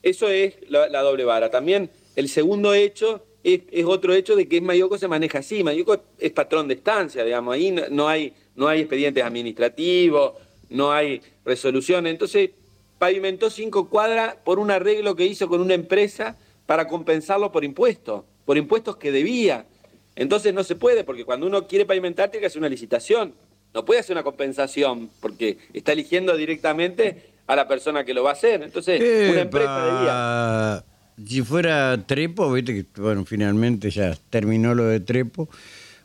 eso 0.02 0.28
es 0.28 0.52
la, 0.68 1.00
doble 1.00 1.24
vara. 1.24 1.50
También 1.50 1.88
el 2.14 2.28
segundo 2.28 2.74
hecho 2.74 3.22
es, 3.44 3.84
otro 3.84 4.14
hecho 4.14 4.36
de 4.36 4.48
que 4.48 4.60
Mayoco 4.60 4.98
se 4.98 5.08
maneja 5.08 5.38
así. 5.38 5.62
Mayoco 5.62 5.96
es 6.18 6.32
patrón 6.32 6.68
de 6.68 6.74
estancia, 6.74 7.24
digamos, 7.24 7.54
ahí 7.54 7.74
no, 7.90 8.08
hay, 8.08 8.34
no 8.54 8.68
hay 8.68 8.80
expedientes 8.80 9.24
administrativos, 9.24 10.32
no 10.68 10.92
hay 10.92 11.20
resoluciones. 11.44 12.12
Entonces, 12.12 12.50
pavimentó 12.98 13.50
cinco 13.50 13.88
cuadras 13.88 14.36
por 14.44 14.58
un 14.58 14.70
arreglo 14.70 15.16
que 15.16 15.26
hizo 15.26 15.48
con 15.48 15.60
una 15.60 15.74
empresa 15.74 16.36
para 16.66 16.86
compensarlo 16.86 17.50
por 17.52 17.64
impuestos, 17.64 18.24
por 18.44 18.56
impuestos 18.56 18.96
que 18.96 19.10
debía. 19.10 19.66
Entonces 20.14 20.52
no 20.52 20.62
se 20.62 20.76
puede, 20.76 21.04
porque 21.04 21.24
cuando 21.24 21.46
uno 21.46 21.66
quiere 21.66 21.86
pavimentar 21.86 22.30
tiene 22.30 22.42
que 22.42 22.46
hacer 22.46 22.58
una 22.58 22.68
licitación 22.68 23.34
no 23.74 23.84
puede 23.84 24.00
hacer 24.00 24.14
una 24.14 24.22
compensación 24.22 25.10
porque 25.20 25.58
está 25.72 25.92
eligiendo 25.92 26.36
directamente 26.36 27.30
a 27.46 27.56
la 27.56 27.66
persona 27.66 28.04
que 28.04 28.14
lo 28.14 28.22
va 28.22 28.30
a 28.30 28.32
hacer. 28.34 28.62
Entonces, 28.62 29.00
una 29.30 29.40
empresa 29.40 29.84
debía. 29.84 30.84
Si 31.26 31.42
fuera 31.42 32.04
Trepo, 32.06 32.52
viste 32.52 32.74
que 32.74 33.00
bueno, 33.00 33.24
finalmente 33.24 33.90
ya 33.90 34.16
terminó 34.30 34.74
lo 34.74 34.84
de 34.84 35.00
Trepo, 35.00 35.48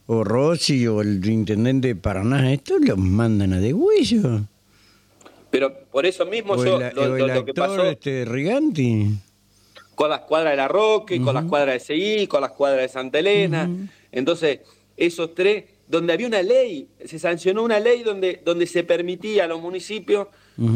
o 0.08 0.24
Rossi 0.24 0.88
o 0.88 1.02
el 1.02 1.26
intendente 1.26 1.90
de 1.90 1.96
Paraná, 1.96 2.52
esto 2.52 2.78
los 2.80 2.98
mandan 2.98 3.54
a 3.54 3.60
degüello. 3.60 4.42
Pero 5.50 5.74
por 5.92 6.06
eso 6.06 6.26
mismo 6.26 6.64
yo 6.64 6.80
lo, 6.80 7.46
que 7.46 7.54
pasó 7.54 7.84
este 7.86 8.26
Riganti 8.26 9.18
con 9.96 10.12
las 10.12 10.22
cuadras 10.22 10.54
de 10.54 10.58
la 10.58 10.68
Roque, 10.68 11.20
con 11.20 11.34
las 11.34 11.46
cuadras 11.46 11.74
de 11.74 11.80
Seguí, 11.80 12.28
con 12.28 12.42
las 12.42 12.52
cuadras 12.52 12.82
de 12.82 12.90
Santa 12.90 13.18
Elena. 13.18 13.68
Entonces, 14.12 14.60
esos 14.96 15.34
tres 15.34 15.64
donde 15.88 16.14
había 16.14 16.28
una 16.28 16.44
ley, 16.44 16.90
se 17.04 17.18
sancionó 17.18 17.64
una 17.64 17.80
ley 17.80 18.04
donde, 18.04 18.42
donde 18.46 18.68
se 18.68 18.84
permitía 18.84 19.46
a 19.46 19.48
los 19.48 19.60
municipios 19.60 20.28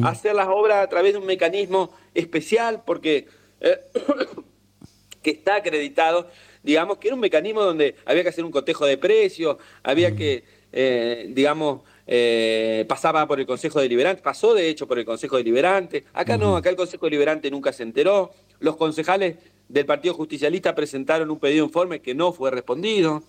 hacer 0.04 0.36
las 0.36 0.48
obras 0.48 0.84
a 0.84 0.88
través 0.88 1.14
de 1.14 1.20
un 1.20 1.26
mecanismo 1.26 1.92
especial, 2.16 2.82
porque 2.86 3.28
eh, 3.62 3.80
que 5.22 5.32
está 5.32 5.56
acreditado, 5.56 6.30
digamos 6.64 6.98
que 6.98 7.08
era 7.08 7.16
un 7.16 7.22
mecanismo 7.22 7.62
donde 7.62 7.96
había 8.06 8.24
que 8.24 8.30
hacer 8.30 8.44
un 8.44 8.52
cotejo 8.52 8.86
de 8.86 8.98
precios, 8.98 9.58
había 9.84 10.16
que, 10.16 10.44
eh, 10.72 11.28
digamos, 11.30 11.82
eh, 12.08 12.86
pasaba 12.88 13.28
por 13.28 13.40
el 13.40 13.46
Consejo 13.46 13.80
Deliberante, 13.80 14.22
pasó 14.22 14.54
de 14.54 14.68
hecho 14.68 14.88
por 14.88 15.00
el 15.00 15.06
Consejo 15.06 15.38
Deliberante. 15.38 16.06
Acá 16.14 16.38
no, 16.38 16.58
acá 16.58 16.70
el 16.70 16.76
Consejo 16.76 17.06
Deliberante 17.06 17.50
nunca 17.52 17.72
se 17.72 17.84
enteró. 17.84 18.32
Los 18.60 18.76
concejales 18.78 19.38
del 19.70 19.86
Partido 19.86 20.14
Justicialista 20.14 20.76
presentaron 20.76 21.32
un 21.32 21.40
pedido 21.40 21.64
informe 21.66 22.02
que 22.02 22.14
no 22.14 22.34
fue 22.34 22.52
respondido. 22.52 23.24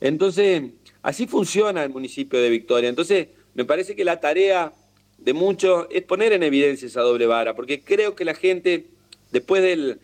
Entonces, 0.00 0.62
así 1.02 1.26
funciona 1.26 1.82
el 1.82 1.90
municipio 1.90 2.40
de 2.40 2.48
Victoria. 2.50 2.88
Entonces, 2.88 3.28
me 3.54 3.64
parece 3.64 3.94
que 3.96 4.04
la 4.04 4.20
tarea 4.20 4.72
de 5.18 5.32
muchos 5.32 5.86
es 5.90 6.02
poner 6.02 6.32
en 6.32 6.42
evidencia 6.42 6.86
esa 6.86 7.00
doble 7.00 7.26
vara, 7.26 7.54
porque 7.54 7.82
creo 7.82 8.14
que 8.14 8.24
la 8.24 8.34
gente, 8.34 8.86
después 9.30 9.62
del, 9.62 10.00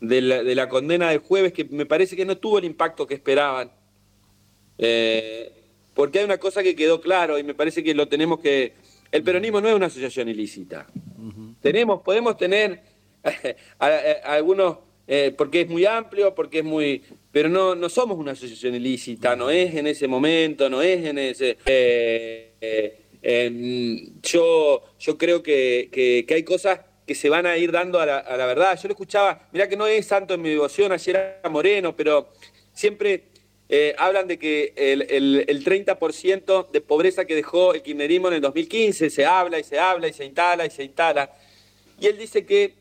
de, 0.00 0.20
la, 0.20 0.42
de, 0.42 0.54
la, 0.54 0.68
condena 0.68 1.10
del 1.10 1.18
jueves, 1.18 1.52
que 1.52 1.64
me 1.64 1.86
parece 1.86 2.16
que 2.16 2.24
no 2.24 2.38
tuvo 2.38 2.58
el 2.58 2.64
impacto 2.64 3.06
que 3.06 3.14
esperaban, 3.14 3.70
eh, 4.78 5.52
porque 5.94 6.20
hay 6.20 6.24
una 6.24 6.38
cosa 6.38 6.62
que 6.62 6.74
quedó 6.74 7.00
claro 7.00 7.38
y 7.38 7.42
me 7.42 7.54
parece 7.54 7.84
que 7.84 7.94
lo 7.94 8.08
tenemos 8.08 8.40
que... 8.40 8.72
El 9.12 9.22
peronismo 9.22 9.60
no 9.60 9.68
es 9.68 9.74
una 9.74 9.86
asociación 9.86 10.28
ilícita. 10.28 10.86
Tenemos, 11.60 12.00
podemos 12.02 12.36
tener 12.36 12.80
algunos, 14.24 14.78
eh, 15.06 15.34
porque 15.36 15.62
es 15.62 15.68
muy 15.68 15.84
amplio, 15.84 16.34
porque 16.34 16.60
es 16.60 16.64
muy... 16.64 17.02
Pero 17.32 17.48
no, 17.48 17.74
no 17.74 17.88
somos 17.88 18.16
una 18.16 18.32
asociación 18.32 18.74
ilícita, 18.76 19.36
no 19.36 19.50
es 19.50 19.74
en 19.74 19.86
ese 19.88 20.08
momento, 20.08 20.70
no 20.70 20.80
es 20.80 21.04
en 21.04 21.18
ese... 21.18 21.58
Eh, 21.66 23.00
eh, 23.22 24.12
yo, 24.22 24.82
yo 24.98 25.18
creo 25.18 25.42
que, 25.42 25.90
que, 25.92 26.24
que, 26.26 26.34
hay 26.34 26.42
cosas 26.42 26.80
que 27.10 27.16
se 27.16 27.28
van 27.28 27.44
a 27.44 27.56
ir 27.56 27.72
dando 27.72 27.98
a 27.98 28.06
la, 28.06 28.18
a 28.18 28.36
la 28.36 28.46
verdad. 28.46 28.78
Yo 28.80 28.86
lo 28.86 28.92
escuchaba, 28.92 29.48
mira 29.50 29.68
que 29.68 29.76
no 29.76 29.84
es 29.88 30.06
santo 30.06 30.34
en 30.34 30.42
mi 30.42 30.50
devoción, 30.50 30.92
ayer 30.92 31.40
era 31.42 31.50
Moreno, 31.50 31.96
pero 31.96 32.28
siempre 32.72 33.24
eh, 33.68 33.96
hablan 33.98 34.28
de 34.28 34.38
que 34.38 34.72
el, 34.76 35.02
el, 35.10 35.44
el 35.48 35.64
30% 35.64 36.70
de 36.70 36.80
pobreza 36.80 37.24
que 37.24 37.34
dejó 37.34 37.74
el 37.74 37.82
kirchnerismo 37.82 38.28
en 38.28 38.34
el 38.34 38.40
2015 38.42 39.10
se 39.10 39.26
habla 39.26 39.58
y 39.58 39.64
se 39.64 39.76
habla 39.76 40.06
y 40.06 40.12
se 40.12 40.24
instala 40.24 40.64
y 40.64 40.70
se 40.70 40.84
instala. 40.84 41.32
Y 41.98 42.06
él 42.06 42.16
dice 42.16 42.46
que 42.46 42.74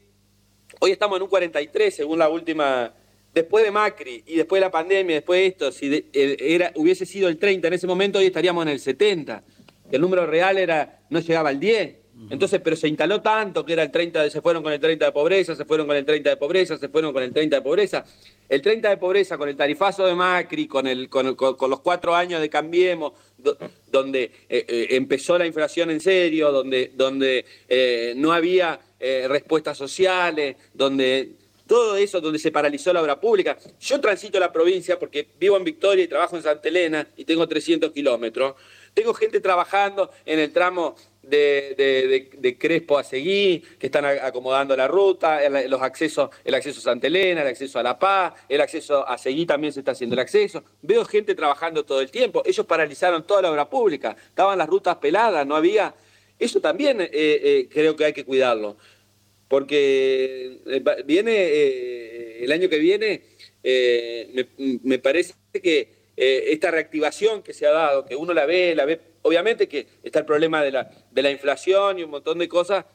hoy 0.80 0.92
estamos 0.92 1.18
en 1.18 1.24
un 1.24 1.30
43, 1.30 1.96
según 1.96 2.20
la 2.20 2.30
última, 2.30 2.94
después 3.34 3.66
de 3.66 3.72
Macri 3.72 4.24
y 4.28 4.36
después 4.36 4.60
de 4.60 4.68
la 4.68 4.72
pandemia, 4.72 5.16
después 5.16 5.40
de 5.40 5.48
esto, 5.48 5.72
si 5.72 5.90
de, 5.90 6.06
era, 6.14 6.72
hubiese 6.76 7.08
sido 7.08 7.30
el 7.30 7.40
30 7.40 7.68
en 7.68 7.74
ese 7.74 7.88
momento, 7.88 8.20
hoy 8.20 8.28
estaríamos 8.28 8.62
en 8.62 8.70
el 8.70 8.80
70. 8.80 9.44
El 9.90 10.02
número 10.02 10.28
real 10.28 10.60
era 10.60 11.00
no 11.10 11.20
llegaba 11.20 11.50
al 11.50 11.60
10. 11.60 11.99
Entonces, 12.30 12.60
pero 12.62 12.76
se 12.76 12.88
instaló 12.88 13.22
tanto 13.22 13.66
que 13.66 13.74
era 13.74 13.84
el 13.84 13.92
30, 13.92 14.24
de, 14.24 14.30
se 14.30 14.42
fueron 14.42 14.62
con 14.62 14.74
el 14.74 14.80
30 14.80 15.06
de 15.06 15.12
pobreza, 15.12 15.56
se 15.56 15.64
fueron 15.66 15.88
con 15.88 15.96
el 15.96 16.06
30 16.06 16.30
de 16.32 16.38
pobreza, 16.38 16.78
se 16.78 16.90
fueron 16.90 17.14
con 17.14 17.24
el 17.24 17.32
30 17.32 17.56
de 17.56 17.62
pobreza. 17.62 18.06
El 18.50 18.62
30 18.62 18.90
de 18.90 18.98
pobreza 18.98 19.38
con 19.38 19.48
el 19.48 19.56
tarifazo 19.56 20.06
de 20.06 20.16
Macri, 20.16 20.68
con, 20.68 20.86
el, 20.86 21.08
con, 21.08 21.36
con, 21.36 21.70
los 21.70 21.80
cuatro 21.80 22.16
años 22.16 22.42
de 22.42 22.50
Cambiemos, 22.50 23.14
do, 23.38 23.58
donde 23.88 24.24
eh, 24.50 24.66
eh, 24.68 24.88
empezó 24.92 25.38
la 25.38 25.46
inflación 25.46 25.92
en 25.92 26.02
serio, 26.02 26.52
donde, 26.52 26.92
donde 26.94 27.46
eh, 27.70 28.14
no 28.18 28.34
había 28.34 28.80
eh, 29.00 29.28
respuestas 29.30 29.78
sociales, 29.78 30.58
donde 30.74 31.32
todo 31.66 31.96
eso, 31.96 32.20
donde 32.20 32.40
se 32.40 32.52
paralizó 32.52 32.92
la 32.92 33.02
obra 33.02 33.20
pública. 33.20 33.58
Yo 33.80 34.02
transito 34.02 34.40
la 34.40 34.52
provincia 34.52 35.00
porque 35.00 35.28
vivo 35.40 35.56
en 35.56 35.64
Victoria 35.64 36.04
y 36.04 36.08
trabajo 36.08 36.36
en 36.36 36.44
Santa 36.44 36.68
Elena 36.68 37.08
y 37.16 37.24
tengo 37.24 37.48
300 37.48 37.92
kilómetros. 37.92 38.56
Tengo 39.00 39.14
gente 39.14 39.40
trabajando 39.40 40.12
en 40.26 40.40
el 40.40 40.52
tramo 40.52 40.94
de, 41.22 42.28
de, 42.38 42.58
Crespo 42.58 42.98
a 42.98 43.04
Seguí, 43.06 43.64
que 43.80 43.86
están 43.86 44.04
acomodando 44.04 44.76
la 44.76 44.90
ruta, 44.90 45.42
el, 45.42 45.72
los 45.72 45.82
accesos, 45.82 46.30
el 46.44 46.54
acceso 46.54 46.80
a 46.80 46.84
Santa 46.84 47.08
Elena, 47.08 47.44
el 47.44 47.48
acceso 47.48 47.80
a 47.80 47.84
La 47.84 47.98
Paz, 47.98 48.34
el 48.50 48.60
acceso 48.60 49.08
a 49.08 49.18
Seguí 49.18 49.46
también 49.46 49.72
se 49.72 49.80
está 49.80 49.92
haciendo 49.92 50.16
el 50.16 50.20
acceso. 50.20 50.66
Veo 50.82 51.06
gente 51.06 51.34
trabajando 51.34 51.86
todo 51.86 52.02
el 52.02 52.12
tiempo. 52.12 52.44
Ellos 52.46 52.66
paralizaron 52.66 53.26
toda 53.26 53.42
la 53.42 53.52
obra 53.52 53.70
pública, 53.70 54.18
estaban 54.28 54.58
las 54.58 54.68
rutas 54.68 54.98
peladas, 54.98 55.48
no 55.48 55.56
había. 55.56 55.96
Eso 56.38 56.60
también 56.60 57.00
eh, 57.00 57.10
eh, 57.14 57.70
creo 57.72 57.96
que 57.96 58.04
hay 58.04 58.12
que 58.12 58.26
cuidarlo, 58.26 58.76
porque 59.48 60.60
viene 61.06 61.32
eh, 61.38 62.44
el 62.44 62.52
año 62.52 62.68
que 62.68 62.80
viene, 62.80 63.22
me, 64.84 65.00
parece 65.00 65.36
que 65.54 65.99
esta 66.22 66.72
reactivación 66.72 67.44
que 67.44 67.54
se 67.54 67.66
ha 67.66 67.72
dado, 67.72 68.06
que 68.06 68.16
uno 68.16 68.34
la 68.34 68.46
ve, 68.46 68.76
la 68.76 68.86
ve 68.86 69.00
obviamente 69.22 69.68
que 69.68 69.88
está 70.04 70.20
el 70.20 70.26
problema 70.26 70.62
de 70.62 70.72
la, 70.72 70.90
de 71.12 71.22
la 71.22 71.32
inflación 71.32 72.00
y 72.00 72.04
un 72.04 72.12
montón 72.12 72.40
de 72.40 72.50
cosas, 72.50 72.86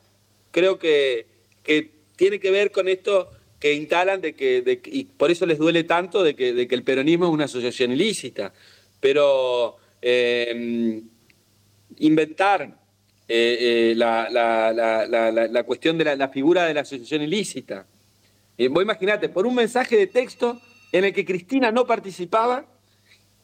creo 0.50 0.78
que, 0.78 1.26
que 1.62 1.90
tiene 2.16 2.38
que 2.38 2.50
ver 2.50 2.70
con 2.70 2.88
esto 2.88 3.30
que 3.58 3.72
instalan 3.72 4.20
de 4.20 4.34
que, 4.34 4.62
de, 4.62 4.80
y 4.84 5.04
por 5.04 5.30
eso 5.30 5.46
les 5.46 5.58
duele 5.58 5.84
tanto 5.84 6.22
de 6.22 6.36
que, 6.36 6.52
de 6.52 6.68
que, 6.68 6.74
el 6.74 6.82
peronismo 6.82 7.26
es 7.26 7.32
una 7.32 7.44
asociación 7.44 7.92
ilícita. 7.92 8.52
Pero 9.00 9.76
eh, 10.02 11.02
inventar 11.98 12.62
eh, 13.26 13.56
eh, 13.60 13.94
la, 13.96 14.28
la, 14.30 14.72
la, 14.72 15.30
la, 15.30 15.62
cuestión 15.62 15.96
de 15.96 16.16
la, 16.16 16.28
figura 16.28 16.64
de 16.64 16.74
la 16.74 16.82
asociación 16.82 17.22
ilícita. 17.22 17.86
Eh, 18.58 18.68
vos 18.68 18.82
imaginate, 18.82 19.28
por 19.28 19.46
un 19.46 19.54
mensaje 19.54 19.96
de 19.96 20.06
texto 20.06 20.60
en 20.92 21.04
el 21.04 21.12
que 21.12 21.24
Cristina 21.24 21.72
no 21.72 21.86
participaba, 21.86 22.66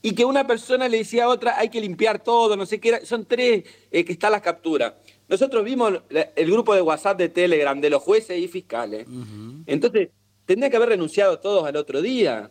y 0.02 0.14
que 0.14 0.24
una 0.24 0.46
persona 0.46 0.88
le 0.88 0.98
decía 0.98 1.24
a 1.24 1.28
otra, 1.28 1.58
hay 1.58 1.68
que 1.68 1.80
limpiar 1.80 2.22
todo, 2.22 2.56
no 2.56 2.66
sé 2.66 2.80
qué 2.80 2.88
era, 2.90 3.04
son 3.04 3.26
tres 3.26 3.64
eh, 3.90 4.04
que 4.04 4.12
están 4.12 4.32
las 4.32 4.40
capturas. 4.40 4.94
Nosotros 5.28 5.64
vimos 5.64 6.00
el 6.10 6.50
grupo 6.50 6.74
de 6.74 6.82
WhatsApp 6.82 7.18
de 7.18 7.28
Telegram 7.28 7.80
de 7.80 7.90
los 7.90 8.02
jueces 8.02 8.38
y 8.38 8.48
fiscales. 8.48 9.06
Uh 9.06 9.10
-huh. 9.10 9.62
Entonces, 9.66 10.08
tendría 10.44 10.70
que 10.70 10.76
haber 10.76 10.88
renunciado 10.88 11.38
todos 11.38 11.64
al 11.64 11.76
otro 11.76 12.02
día. 12.02 12.50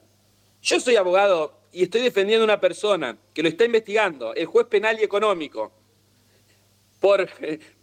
Yo 0.62 0.80
soy 0.80 0.96
abogado 0.96 1.60
y 1.74 1.84
estoy 1.84 2.02
defendiendo 2.02 2.44
a 2.44 2.46
una 2.46 2.62
persona 2.62 3.18
que 3.34 3.44
lo 3.44 3.50
está 3.50 3.66
investigando, 3.66 4.34
el 4.34 4.46
juez 4.46 4.68
penal 4.68 4.98
y 5.00 5.04
económico, 5.04 5.72
por, 7.00 7.30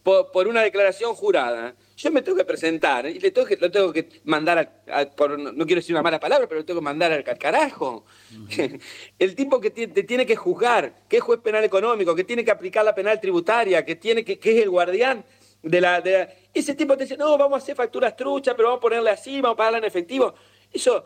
por, 0.03 0.31
por 0.33 0.49
una 0.49 0.63
declaración 0.63 1.15
jurada 1.15 1.75
yo 1.97 2.11
me 2.11 2.21
tengo 2.21 2.37
que 2.37 2.45
presentar 2.45 3.07
y 3.07 3.19
le 3.19 3.31
tengo 3.31 3.47
que, 3.47 3.57
lo 3.57 3.71
tengo 3.71 3.91
que 3.91 4.21
mandar, 4.25 4.59
a, 4.87 5.01
a, 5.01 5.07
por, 5.07 5.39
no 5.39 5.65
quiero 5.65 5.81
decir 5.81 5.95
una 5.95 6.03
mala 6.03 6.21
palabra, 6.21 6.47
pero 6.47 6.61
lo 6.61 6.67
tengo 6.67 6.81
que 6.81 6.85
mandar 6.85 7.11
al 7.11 7.25
carajo. 7.39 8.05
Uh 8.33 8.35
-huh. 8.49 8.81
El 9.19 9.35
tipo 9.35 9.59
que 9.59 9.71
te, 9.71 9.89
te, 9.89 10.03
tiene 10.03 10.27
que 10.27 10.37
juzgar, 10.37 11.07
que 11.09 11.17
es 11.17 11.23
juez 11.23 11.41
penal 11.41 11.65
económico, 11.65 12.15
que 12.15 12.25
tiene 12.25 12.45
que 12.45 12.51
aplicar 12.51 12.85
la 12.85 12.95
penal 12.95 13.19
tributaria, 13.19 13.83
que, 13.83 13.97
tiene 13.97 14.25
que, 14.25 14.39
que 14.39 14.59
es 14.59 14.63
el 14.63 14.69
guardián 14.69 15.25
de 15.63 15.81
la, 15.81 16.03
de 16.03 16.13
la, 16.13 16.29
Ese 16.53 16.75
tipo 16.75 16.97
te 16.99 17.05
dice, 17.05 17.17
no, 17.17 17.39
vamos 17.39 17.61
a 17.61 17.63
hacer 17.63 17.75
facturas 17.75 18.15
truchas, 18.15 18.55
pero 18.55 18.69
vamos 18.69 18.79
a 18.79 18.83
ponerle 18.83 19.11
así, 19.11 19.41
vamos 19.41 19.55
a 19.55 19.57
pagarla 19.57 19.79
en 19.79 19.85
efectivo. 19.85 20.35
Eso, 20.71 21.03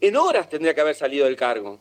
en 0.00 0.16
horas 0.16 0.48
tendría 0.48 0.74
que 0.74 0.80
haber 0.80 0.94
salido 0.94 1.26
del 1.26 1.34
cargo. 1.34 1.80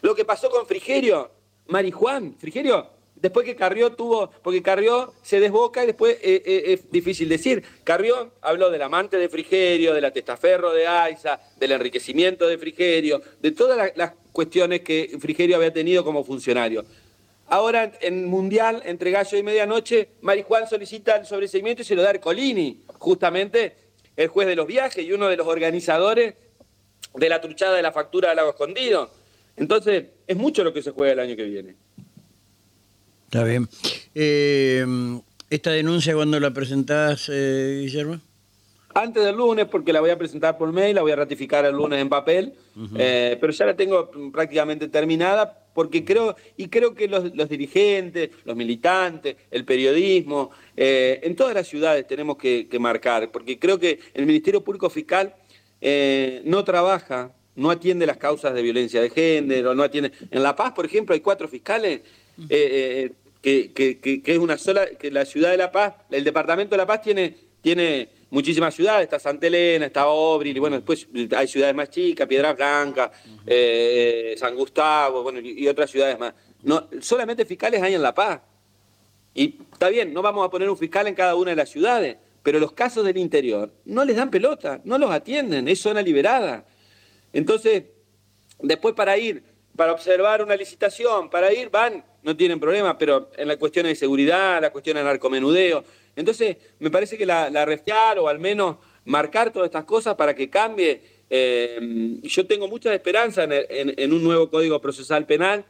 Lo 0.00 0.16
que 0.16 0.24
pasó 0.24 0.50
con 0.50 0.66
Frigerio, 0.66 1.30
Marijuán, 1.68 2.34
Frigerio 2.36 3.01
después 3.22 3.46
que 3.46 3.54
Carrió 3.54 3.92
tuvo, 3.92 4.30
porque 4.42 4.62
Carrió 4.62 5.14
se 5.22 5.38
desboca 5.38 5.84
y 5.84 5.86
después 5.86 6.16
eh, 6.20 6.42
eh, 6.44 6.62
es 6.66 6.90
difícil 6.90 7.28
decir. 7.28 7.62
Carrió 7.84 8.32
habló 8.42 8.68
del 8.68 8.82
amante 8.82 9.16
de 9.16 9.28
Frigerio, 9.28 9.94
de 9.94 10.00
la 10.00 10.10
testaferro 10.10 10.72
de 10.72 10.88
Aiza, 10.88 11.40
del 11.56 11.72
enriquecimiento 11.72 12.48
de 12.48 12.58
Frigerio, 12.58 13.22
de 13.40 13.52
todas 13.52 13.92
las, 13.96 14.12
cuestiones 14.32 14.80
que 14.80 15.18
Frigerio 15.20 15.56
había 15.56 15.74
tenido 15.74 16.02
como 16.04 16.24
funcionario. 16.24 16.86
Ahora, 17.48 17.92
en 18.00 18.24
Mundial, 18.24 18.82
entre 18.86 19.10
Gallo 19.10 19.36
y 19.36 19.42
Medianoche, 19.42 20.08
Marijuán 20.22 20.66
solicita 20.66 21.16
el 21.16 21.26
sobreseimiento 21.26 21.82
y 21.82 21.84
se 21.84 21.94
lo 21.94 22.00
da 22.00 22.10
Ercolini, 22.10 22.80
justamente 22.98 23.76
el 24.16 24.28
juez 24.28 24.48
de 24.48 24.56
los 24.56 24.66
viajes 24.66 25.04
y 25.04 25.12
uno 25.12 25.28
de 25.28 25.36
los 25.36 25.46
organizadores 25.46 26.34
de 27.14 27.28
la 27.28 27.42
truchada 27.42 27.76
de 27.76 27.82
la 27.82 27.92
factura 27.92 28.28
del 28.28 28.36
lago 28.36 28.50
escondido. 28.50 29.10
Entonces, 29.54 30.06
es 30.26 30.36
mucho 30.36 30.64
lo 30.64 30.72
que 30.72 30.82
se 30.82 30.92
juega 30.92 31.12
el 31.12 31.20
año 31.20 31.36
que 31.36 31.44
viene. 31.44 31.76
Está 33.32 33.44
bien. 33.44 33.66
Eh, 34.14 34.84
¿Esta 35.48 35.70
denuncia 35.70 36.14
cuándo 36.14 36.38
la 36.38 36.50
presentás, 36.50 37.30
eh, 37.32 37.78
Guillermo? 37.80 38.20
Antes 38.92 39.24
del 39.24 39.34
lunes, 39.36 39.68
porque 39.70 39.90
la 39.90 40.00
voy 40.00 40.10
a 40.10 40.18
presentar 40.18 40.58
por 40.58 40.70
mail, 40.70 40.96
la 40.96 41.00
voy 41.00 41.12
a 41.12 41.16
ratificar 41.16 41.64
el 41.64 41.74
lunes 41.74 41.98
en 41.98 42.10
papel, 42.10 42.52
uh 42.76 42.80
-huh. 42.80 42.96
eh, 42.98 43.38
pero 43.40 43.50
ya 43.54 43.64
la 43.64 43.74
tengo 43.74 44.10
prácticamente 44.30 44.86
terminada, 44.88 45.66
porque 45.72 46.04
creo, 46.04 46.36
y 46.58 46.68
creo 46.68 46.94
que 46.94 47.08
los, 47.08 47.34
los 47.34 47.48
dirigentes, 47.48 48.28
los 48.44 48.54
militantes, 48.54 49.36
el 49.50 49.64
periodismo, 49.64 50.50
eh, 50.76 51.20
en 51.22 51.34
todas 51.34 51.54
las 51.54 51.66
ciudades 51.66 52.06
tenemos 52.06 52.36
que, 52.36 52.68
que, 52.68 52.78
marcar, 52.78 53.30
porque 53.32 53.58
creo 53.58 53.78
que 53.78 53.98
el 54.12 54.26
Ministerio 54.26 54.62
Público 54.62 54.90
Fiscal 54.90 55.34
eh, 55.80 56.42
no 56.44 56.64
trabaja, 56.64 57.32
no 57.56 57.70
atiende 57.70 58.04
las 58.04 58.18
causas 58.18 58.52
de 58.52 58.60
violencia 58.60 59.00
de 59.00 59.08
género, 59.08 59.74
no 59.74 59.84
atiende... 59.84 60.12
En 60.30 60.42
La 60.42 60.54
Paz, 60.54 60.72
por 60.72 60.84
ejemplo, 60.84 61.14
hay 61.14 61.20
cuatro 61.20 61.48
fiscales 61.48 62.02
eh, 62.48 63.12
que, 63.42 63.72
que, 63.72 63.98
que, 63.98 64.22
es 64.24 64.38
una 64.38 64.56
sola, 64.56 64.86
que 64.86 65.10
la 65.10 65.24
ciudad 65.24 65.50
de 65.50 65.56
La 65.56 65.72
Paz, 65.72 65.94
el 66.10 66.22
departamento 66.22 66.70
de 66.70 66.78
La 66.78 66.86
Paz 66.86 67.02
tiene, 67.02 67.34
tiene 67.60 68.08
muchísimas 68.30 68.74
ciudades, 68.74 69.04
está 69.04 69.18
Santa 69.18 69.48
Elena, 69.48 69.86
está 69.86 70.06
Obril, 70.06 70.56
y 70.56 70.60
bueno, 70.60 70.76
después 70.76 71.08
hay 71.36 71.48
ciudades 71.48 71.74
más 71.74 71.90
chicas, 71.90 72.26
uh 72.26 72.32
-huh. 72.32 73.10
eh, 73.46 74.34
San 74.38 74.54
Gustavo, 74.54 75.24
bueno, 75.24 75.40
y, 75.40 75.64
y, 75.64 75.68
otras 75.68 75.90
ciudades 75.90 76.18
más. 76.18 76.32
No, 76.62 76.88
solamente 77.00 77.44
fiscales 77.44 77.82
hay 77.82 77.94
en 77.94 78.02
La 78.02 78.14
Paz. 78.14 78.40
Y 79.34 79.58
está 79.72 79.88
bien, 79.88 80.12
no 80.14 80.22
vamos 80.22 80.46
a 80.46 80.50
poner 80.50 80.70
un 80.70 80.78
fiscal 80.78 81.06
en 81.08 81.14
cada 81.14 81.34
una 81.34 81.50
de 81.50 81.56
las 81.56 81.68
ciudades, 81.68 82.16
pero 82.42 82.60
los 82.60 82.72
casos 82.72 83.04
del 83.04 83.16
interior 83.16 83.72
no 83.84 84.04
les 84.04 84.16
dan 84.16 84.30
pelota, 84.30 84.80
no 84.84 84.98
los 84.98 85.10
atienden, 85.10 85.66
es 85.68 85.80
zona 85.80 86.00
liberada. 86.00 86.64
Entonces, 87.32 87.84
después 88.60 88.94
para 88.94 89.16
ir 89.18 89.42
para 89.76 89.92
observar 89.92 90.42
una 90.42 90.56
licitación, 90.56 91.30
para 91.30 91.52
ir, 91.52 91.70
van, 91.70 92.04
no 92.22 92.36
tienen 92.36 92.60
problema, 92.60 92.98
pero 92.98 93.30
en 93.36 93.48
la 93.48 93.56
cuestión 93.56 93.86
de 93.86 93.94
seguridad, 93.94 94.60
la 94.60 94.70
cuestión 94.70 94.96
de 94.96 95.04
narcomenudeo. 95.04 95.84
Entonces, 96.14 96.56
me 96.78 96.90
parece 96.90 97.16
que 97.16 97.26
la, 97.26 97.50
la 97.50 97.64
o 98.20 98.28
al 98.28 98.38
menos 98.38 98.76
marcar 99.04 99.50
todas 99.50 99.66
estas 99.66 99.84
cosas 99.84 100.14
para 100.14 100.34
que 100.34 100.50
cambie. 100.50 101.02
Eh, 101.30 102.20
yo 102.22 102.46
tengo 102.46 102.68
mucha 102.68 102.92
esperanza 102.92 103.44
en, 103.48 104.12
un 104.12 104.22
nuevo 104.22 104.50
Código 104.50 104.80
Procesal 104.80 105.24
Penal 105.26 105.64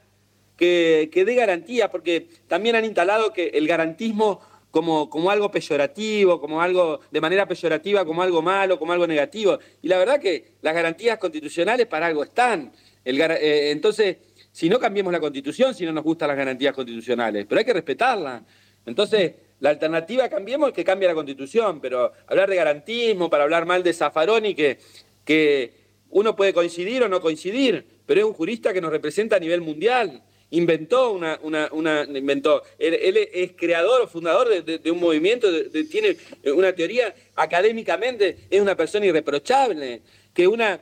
que, 0.56 1.08
que 1.12 1.24
dé 1.24 1.34
garantía, 1.34 1.90
porque 1.90 2.26
también 2.48 2.74
han 2.74 2.84
instalado 2.84 3.32
que 3.32 3.48
el 3.48 3.68
garantismo 3.68 4.40
como, 4.72 5.08
como 5.10 5.30
algo 5.30 5.50
peyorativo, 5.50 6.40
como 6.40 6.60
algo 6.60 7.00
de 7.10 7.20
manera 7.20 7.46
peyorativa, 7.46 8.04
como 8.04 8.22
algo 8.22 8.42
malo, 8.42 8.78
como 8.78 8.92
algo 8.92 9.06
negativo. 9.06 9.58
Y 9.82 9.88
la 9.88 9.98
verdad 9.98 10.18
que 10.18 10.54
las 10.62 10.74
garantías 10.74 11.18
constitucionales 11.18 11.86
para 11.86 12.06
algo 12.06 12.24
están. 12.24 12.72
Eh, 13.04 13.70
entonces, 13.70 14.16
si 14.50 14.68
no 14.68 14.78
cambiemos 14.78 15.12
la 15.12 15.20
constitución, 15.20 15.74
si 15.74 15.84
no 15.84 15.92
nos 15.92 16.04
gustan 16.04 16.28
las 16.28 16.36
garantías 16.36 16.74
constitucionales, 16.74 17.46
pero 17.48 17.58
hay 17.58 17.64
que 17.64 17.72
respetarla. 17.72 18.44
Entonces, 18.86 19.32
la 19.60 19.70
alternativa 19.70 20.28
cambiemos 20.28 20.68
es 20.68 20.74
que 20.74 20.84
cambie 20.84 21.08
la 21.08 21.14
constitución, 21.14 21.80
pero 21.80 22.12
hablar 22.26 22.50
de 22.50 22.56
garantismo, 22.56 23.30
para 23.30 23.44
hablar 23.44 23.66
mal 23.66 23.82
de 23.82 23.92
Zaffaroni, 23.92 24.54
que, 24.54 24.78
que 25.24 25.72
uno 26.10 26.34
puede 26.34 26.52
coincidir 26.52 27.02
o 27.02 27.08
no 27.08 27.20
coincidir, 27.20 27.86
pero 28.06 28.20
es 28.20 28.26
un 28.26 28.34
jurista 28.34 28.72
que 28.72 28.80
nos 28.80 28.90
representa 28.90 29.36
a 29.36 29.40
nivel 29.40 29.60
mundial 29.60 30.22
inventó 30.52 31.12
una, 31.12 31.38
una, 31.42 32.04
inventó, 32.04 32.62
él, 32.78 33.16
es 33.32 33.52
creador 33.52 34.02
o 34.02 34.06
fundador 34.06 34.62
de, 34.64 34.90
un 34.90 35.00
movimiento, 35.00 35.48
tiene 35.90 36.16
una 36.54 36.74
teoría 36.74 37.14
académicamente, 37.36 38.36
es 38.50 38.60
una 38.60 38.76
persona 38.76 39.06
irreprochable, 39.06 40.02
que 40.34 40.46
una 40.46 40.78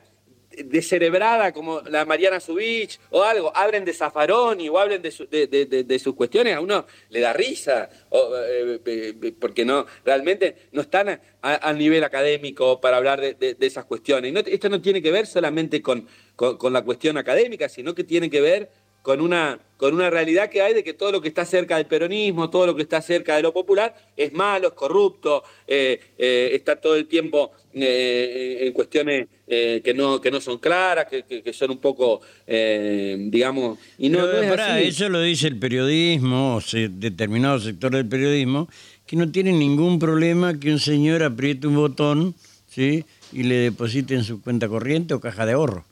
descerebrada 0.65 1.51
como 1.51 1.81
la 1.81 2.05
Mariana 2.05 2.39
Subich 2.39 2.99
o 3.09 3.23
algo, 3.23 3.55
hablen 3.55 3.85
de 3.85 3.93
Zaffaroni 3.93 4.69
o 4.69 4.77
hablen 4.77 5.01
de, 5.01 5.99
sus 5.99 6.15
cuestiones, 6.15 6.55
a 6.55 6.59
uno 6.59 6.85
le 7.09 7.19
da 7.19 7.33
risa, 7.33 7.89
eh, 8.11 8.79
eh, 8.85 9.33
porque 9.39 9.65
no, 9.65 9.85
realmente 10.05 10.55
no 10.71 10.81
están 10.81 11.21
a, 11.41 11.73
nivel 11.73 12.03
académico 12.03 12.79
para 12.79 12.97
hablar 12.97 13.21
de, 13.21 13.57
esas 13.59 13.85
cuestiones. 13.85 14.33
esto 14.47 14.69
no 14.69 14.81
tiene 14.81 15.01
que 15.01 15.11
ver 15.11 15.25
solamente 15.25 15.81
con, 15.81 16.07
con 16.35 16.73
la 16.73 16.83
cuestión 16.83 17.17
académica, 17.17 17.69
sino 17.69 17.95
que 17.95 18.03
tiene 18.03 18.29
que 18.29 18.41
ver 18.41 18.69
con 19.01 19.19
una, 19.19 19.59
con 19.77 19.95
una 19.95 20.09
realidad 20.09 20.49
que 20.49 20.61
hay 20.61 20.73
de 20.73 20.83
que 20.83 20.93
todo 20.93 21.11
lo 21.11 21.21
que 21.21 21.27
está 21.27 21.43
cerca 21.43 21.77
del 21.77 21.87
peronismo, 21.87 22.49
todo 22.49 22.67
lo 22.67 22.75
que 22.75 22.83
está 22.83 23.01
cerca 23.01 23.35
de 23.35 23.41
lo 23.41 23.51
popular, 23.51 23.95
es 24.15 24.31
malo, 24.31 24.67
es 24.69 24.73
corrupto, 24.73 25.43
eh, 25.67 25.99
eh, 26.17 26.51
está 26.53 26.75
todo 26.75 26.95
el 26.95 27.07
tiempo 27.07 27.51
eh, 27.73 28.59
en 28.61 28.73
cuestiones 28.73 29.27
que, 29.47 29.93
no, 29.93 30.21
que 30.21 30.31
no 30.31 30.39
son 30.39 30.59
claras, 30.59 31.07
que, 31.09 31.51
son 31.51 31.71
un 31.71 31.79
poco, 31.79 32.21
digamos... 32.47 33.79
Y 33.97 34.07
no, 34.07 34.25
Eso 34.31 35.09
lo 35.09 35.21
dice 35.21 35.47
el 35.47 35.57
periodismo, 35.57 36.61
determinado 36.91 37.59
sector 37.59 37.91
del 37.91 38.07
periodismo, 38.07 38.69
que 39.05 39.17
no 39.17 39.29
tiene 39.29 39.51
ningún 39.51 39.99
problema 39.99 40.57
que 40.57 40.71
un 40.71 40.79
señor 40.79 41.21
apriete 41.21 41.67
un 41.67 41.75
botón 41.75 42.33
¿sí? 42.69 43.03
y 43.33 43.43
le 43.43 43.55
deposite 43.55 44.15
en 44.15 44.23
su 44.23 44.41
cuenta 44.41 44.69
corriente 44.69 45.13
o 45.13 45.19
caja 45.19 45.45
de 45.45 45.51
ahorro. 45.51 45.83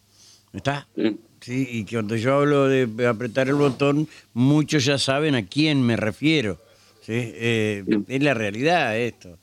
¿Está? 0.54 0.88
Sí, 0.96 1.18
y 1.54 1.86
cuando 1.86 2.16
yo 2.16 2.36
hablo 2.36 2.68
de 2.68 3.08
apretar 3.08 3.48
el 3.48 3.56
botón, 3.56 4.08
muchos 4.34 4.86
ya 4.86 4.98
saben 4.98 5.36
a 5.36 5.46
quién 5.46 5.82
me 5.82 5.96
refiero. 5.96 6.58
¿sí? 7.02 7.14
Eh, 7.36 7.84
es 8.08 8.24
la 8.24 8.34
realidad 8.34 8.98
esto. 8.98 9.38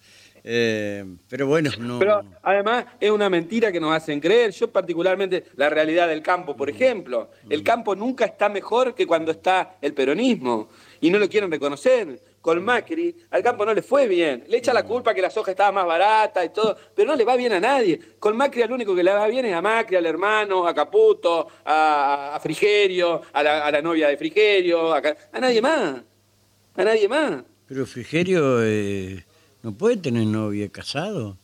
Eh, 0.49 1.05
pero 1.29 1.49
bueno, 1.49 1.71
no. 1.81 1.99
Pero 1.99 2.23
además 2.43 2.87
es 3.01 3.11
una 3.11 3.29
mentira 3.29 3.73
que 3.73 3.81
nos 3.81 3.93
hacen 3.93 4.21
creer. 4.21 4.53
Yo, 4.53 4.71
particularmente, 4.71 5.45
la 5.57 5.69
realidad 5.69 6.07
del 6.07 6.23
campo, 6.23 6.57
por 6.57 6.71
ejemplo. 6.71 7.31
El 7.51 7.65
campo 7.65 7.97
nunca 7.97 8.27
está 8.27 8.49
mejor 8.49 8.95
que 8.95 9.07
cuando 9.07 9.33
está 9.33 9.77
el 9.83 9.93
peronismo. 9.93 10.69
Y 11.01 11.11
no 11.11 11.19
lo 11.19 11.29
quieren 11.29 11.51
reconocer 11.51 12.21
con 12.47 12.63
Macri, 12.63 13.13
al 13.31 13.43
campo 13.43 13.67
no 13.67 13.75
le 13.75 13.83
fue 13.83 14.07
bien. 14.07 14.45
Le 14.47 14.59
echa 14.59 14.73
la 14.73 14.85
culpa 14.85 15.13
que 15.13 15.21
la 15.21 15.31
soja 15.31 15.51
estaba 15.51 15.73
más 15.73 15.85
barata 15.85 16.45
y 16.45 16.51
todo, 16.51 16.77
pero 16.95 17.09
no 17.09 17.17
le 17.17 17.25
va 17.25 17.35
bien 17.35 17.53
a 17.53 17.59
nadie. 17.59 17.99
Con 18.21 18.37
Macri 18.37 18.63
al 18.63 18.71
único 18.71 18.95
que 18.95 19.03
le 19.03 19.13
va 19.13 19.27
bien 19.27 19.47
es 19.47 19.53
a 19.53 19.61
Macri, 19.61 19.97
al 19.97 20.07
hermano, 20.07 20.65
a 20.65 20.73
Caputo, 20.73 21.49
a, 21.65 22.39
Frigerio, 22.41 23.21
a 23.33 23.43
la, 23.43 23.83
novia 23.83 24.07
de 24.07 24.17
Frigerio, 24.17 24.95
a, 24.95 25.03
nadie 25.41 25.61
más. 25.61 26.01
A 26.77 26.85
nadie 26.85 27.09
más. 27.09 27.43
Pero 27.67 27.85
Frigerio 27.85 28.63
eh, 28.63 29.27
no 29.65 29.77
puede 29.77 29.97
tener 29.97 30.25
novia, 30.25 30.69
casado. 30.69 31.37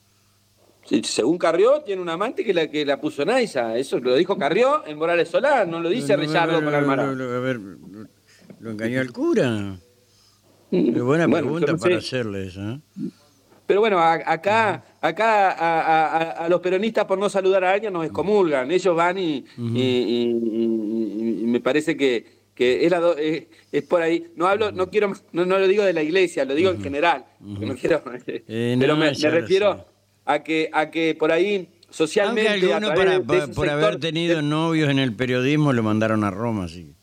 según 1.02 1.36
Carrió, 1.36 1.82
tiene 1.82 2.00
un 2.00 2.10
amante 2.10 2.44
que 2.44 2.54
la, 2.54 2.68
que 2.68 2.86
la 2.86 3.00
puso 3.00 3.24
Naisa. 3.24 3.76
Eso 3.76 3.98
lo 3.98 4.14
dijo 4.14 4.38
Carrió 4.38 4.86
en 4.86 4.96
Morales 4.96 5.28
Solar, 5.28 5.66
no 5.66 5.80
lo 5.80 5.88
dice 5.88 6.16
no, 6.16 6.62
con 6.62 6.72
Almara. 6.72 7.10
A 7.10 7.40
ver, 7.40 7.58
¿lo 8.60 8.70
engañó 8.70 9.00
el 9.00 9.12
cura? 9.12 9.80
Qué 10.72 11.02
buena 11.02 11.28
pregunta 11.28 11.76
para 11.76 11.98
hacerles. 11.98 12.56
¿eh? 12.56 12.78
Pero 13.66 13.80
bueno, 13.80 13.98
acá, 14.00 14.82
acá 15.02 16.44
a, 16.44 16.48
los 16.48 16.60
peronistas 16.60 17.04
por 17.04 17.18
no 17.18 17.28
saludar 17.28 17.62
a 17.64 17.72
alguien 17.72 17.92
nos 17.92 18.06
excomulgan. 18.06 18.70
Ellos 18.70 18.96
van 18.96 19.18
y, 19.18 19.44
me 21.44 21.60
parece 21.60 21.94
que, 21.94 22.24
que 22.54 22.86
es, 22.86 22.90
la 22.90 23.02
es, 23.18 23.82
por 23.82 24.00
ahí. 24.00 24.28
No 24.34 24.46
hablo, 24.46 24.72
no 24.72 24.88
quiero, 24.88 25.12
no, 25.32 25.44
lo 25.44 25.68
digo 25.68 25.84
de 25.84 25.92
la 25.92 26.02
iglesia, 26.02 26.46
lo 26.46 26.54
digo 26.54 26.70
en 26.70 26.82
general. 26.82 27.26
No 27.40 27.76
quiero, 27.76 28.02
eh, 28.26 28.76
pero 28.80 28.96
me, 28.96 29.12
refiero 29.12 29.84
a 30.24 30.42
que, 30.42 30.70
a 30.72 30.90
que 30.90 31.14
por 31.14 31.32
ahí 31.32 31.68
socialmente. 31.90 32.66
por 33.54 33.68
haber 33.68 34.00
tenido 34.00 34.40
novios 34.40 34.88
en 34.88 34.98
el 34.98 35.14
periodismo 35.14 35.74
lo 35.74 35.82
mandaron 35.82 36.24
a 36.24 36.30
Roma, 36.30 36.66
sí. 36.66 36.94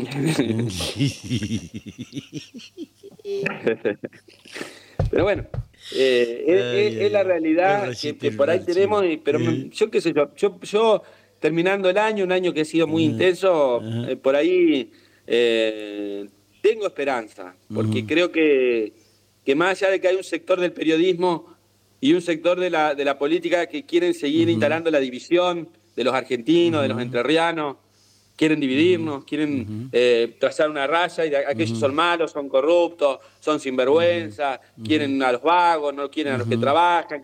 pero 5.10 5.24
bueno, 5.24 5.46
eh, 5.94 6.98
es, 7.00 7.12
la 7.12 7.22
realidad 7.22 7.92
que, 8.00 8.32
por 8.32 8.50
ahí 8.50 8.64
tenemos, 8.64 9.04
pero 9.24 9.38
yo 9.40 9.90
qué 9.90 10.00
sé 10.00 10.12
yo, 10.12 10.30
yo, 10.62 11.02
terminando 11.38 11.90
el 11.90 11.98
año, 11.98 12.24
un 12.24 12.32
año 12.32 12.52
que 12.52 12.62
ha 12.62 12.64
sido 12.64 12.86
muy 12.86 13.04
intenso, 13.04 13.82
eh, 14.08 14.16
por 14.16 14.36
ahí 14.36 14.92
eh, 15.26 16.28
tengo 16.60 16.86
esperanza, 16.86 17.54
porque 17.72 18.06
creo 18.06 18.30
que, 18.30 18.92
que 19.44 19.54
más 19.54 19.82
allá 19.82 19.92
de 19.92 20.00
que 20.00 20.08
hay 20.08 20.16
un 20.16 20.24
sector 20.24 20.60
del 20.60 20.72
periodismo 20.72 21.54
y 22.00 22.14
un 22.14 22.22
sector 22.22 22.58
de 22.58 22.70
la, 22.70 22.94
de 22.94 23.04
la 23.04 23.18
política 23.18 23.66
que 23.66 23.84
quieren 23.84 24.14
seguir 24.14 24.48
instalando 24.48 24.90
la 24.90 25.00
división 25.00 25.68
de 25.96 26.04
los 26.04 26.14
argentinos, 26.14 26.82
de 26.82 26.88
los 26.88 27.00
entrerrianos, 27.00 27.76
quieren 28.40 28.58
dividirnos, 28.58 29.22
quieren 29.26 29.90
eh, 29.92 30.34
trazar 30.40 30.70
una 30.70 30.86
raya 30.86 31.26
y 31.26 31.34
aquellos 31.34 31.78
son 31.78 31.94
malos, 31.94 32.30
son 32.30 32.48
corruptos, 32.48 33.18
son 33.38 33.60
sinvergüenza, 33.60 34.58
quieren 34.82 35.22
a 35.22 35.32
los 35.32 35.42
vagos, 35.42 35.92
no 35.92 36.10
quieren 36.10 36.32
a 36.32 36.38
los 36.38 36.48
que 36.48 36.56
trabajan. 36.56 37.20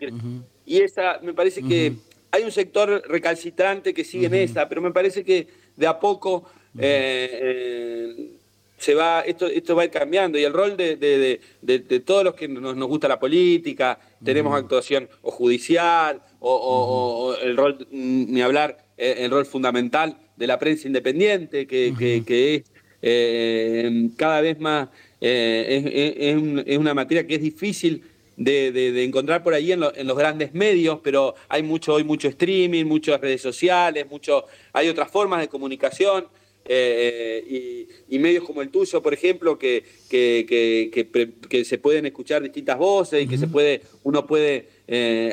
Y 0.63 0.77
esa, 0.79 1.19
me 1.23 1.33
parece 1.33 1.63
que 1.63 1.93
hay 2.29 2.43
un 2.43 2.51
sector 2.51 3.01
recalcitrante 3.07 3.95
que 3.95 4.03
sigue 4.03 4.27
en 4.27 4.35
esa, 4.35 4.69
pero 4.69 4.79
me 4.79 4.91
parece 4.91 5.23
que 5.23 5.47
de 5.75 5.87
a 5.87 5.99
poco 5.99 6.43
eh, 6.77 7.39
eh, 7.41 8.29
se 8.77 8.93
va, 8.93 9.21
esto, 9.21 9.47
esto 9.47 9.75
va 9.75 9.81
a 9.81 9.85
ir 9.85 9.91
cambiando 9.91 10.37
y 10.37 10.43
el 10.43 10.53
rol 10.53 10.77
de, 10.77 10.97
de, 10.97 11.99
todos 12.01 12.25
los 12.25 12.35
que 12.35 12.47
nos, 12.47 12.75
nos, 12.75 12.87
gusta 12.87 13.07
la 13.07 13.19
política, 13.19 13.99
tenemos 14.23 14.55
actuación 14.55 15.09
o 15.23 15.31
judicial 15.31 16.21
o, 16.41 17.35
el 17.41 17.57
rol, 17.57 17.87
mm, 17.89 18.33
ni 18.33 18.41
hablar, 18.43 18.85
el 18.97 19.31
rol 19.31 19.47
fundamental 19.47 20.15
de 20.37 20.47
la 20.47 20.57
prensa 20.57 20.87
independiente, 20.87 21.67
que, 21.67 21.87
es 21.87 22.63
eh, 23.01 24.09
cada 24.15 24.41
vez 24.41 24.59
más, 24.59 24.89
eh, 25.19 26.63
es, 26.65 26.77
una 26.77 26.93
materia 26.93 27.25
que 27.25 27.35
es 27.35 27.41
difícil 27.41 28.03
de, 28.35 29.03
encontrar 29.03 29.43
por 29.43 29.55
ahí 29.55 29.71
en, 29.71 29.79
los 29.79 30.17
grandes 30.17 30.53
medios, 30.53 30.99
pero 31.03 31.33
hay 31.49 31.63
mucho 31.63 31.95
hoy 31.95 32.03
mucho 32.03 32.27
streaming, 32.27 32.85
muchas 32.85 33.19
redes 33.19 33.41
sociales, 33.41 34.05
mucho, 34.09 34.45
hay 34.73 34.89
otras 34.89 35.11
formas 35.11 35.41
de 35.41 35.47
comunicación. 35.47 36.27
Eh, 36.69 37.85
y, 38.09 38.19
medios 38.19 38.43
como 38.43 38.61
el 38.61 38.69
tuyo, 38.69 39.01
por 39.01 39.13
ejemplo, 39.13 39.57
que, 39.57 39.85
que, 40.09 41.65
se 41.65 41.77
pueden 41.77 42.05
escuchar 42.05 42.43
distintas 42.43 42.77
voces 42.77 43.23
y 43.23 43.27
que 43.27 43.37
se 43.37 43.47
puede, 43.47 43.83
uno 44.03 44.27
puede 44.27 44.67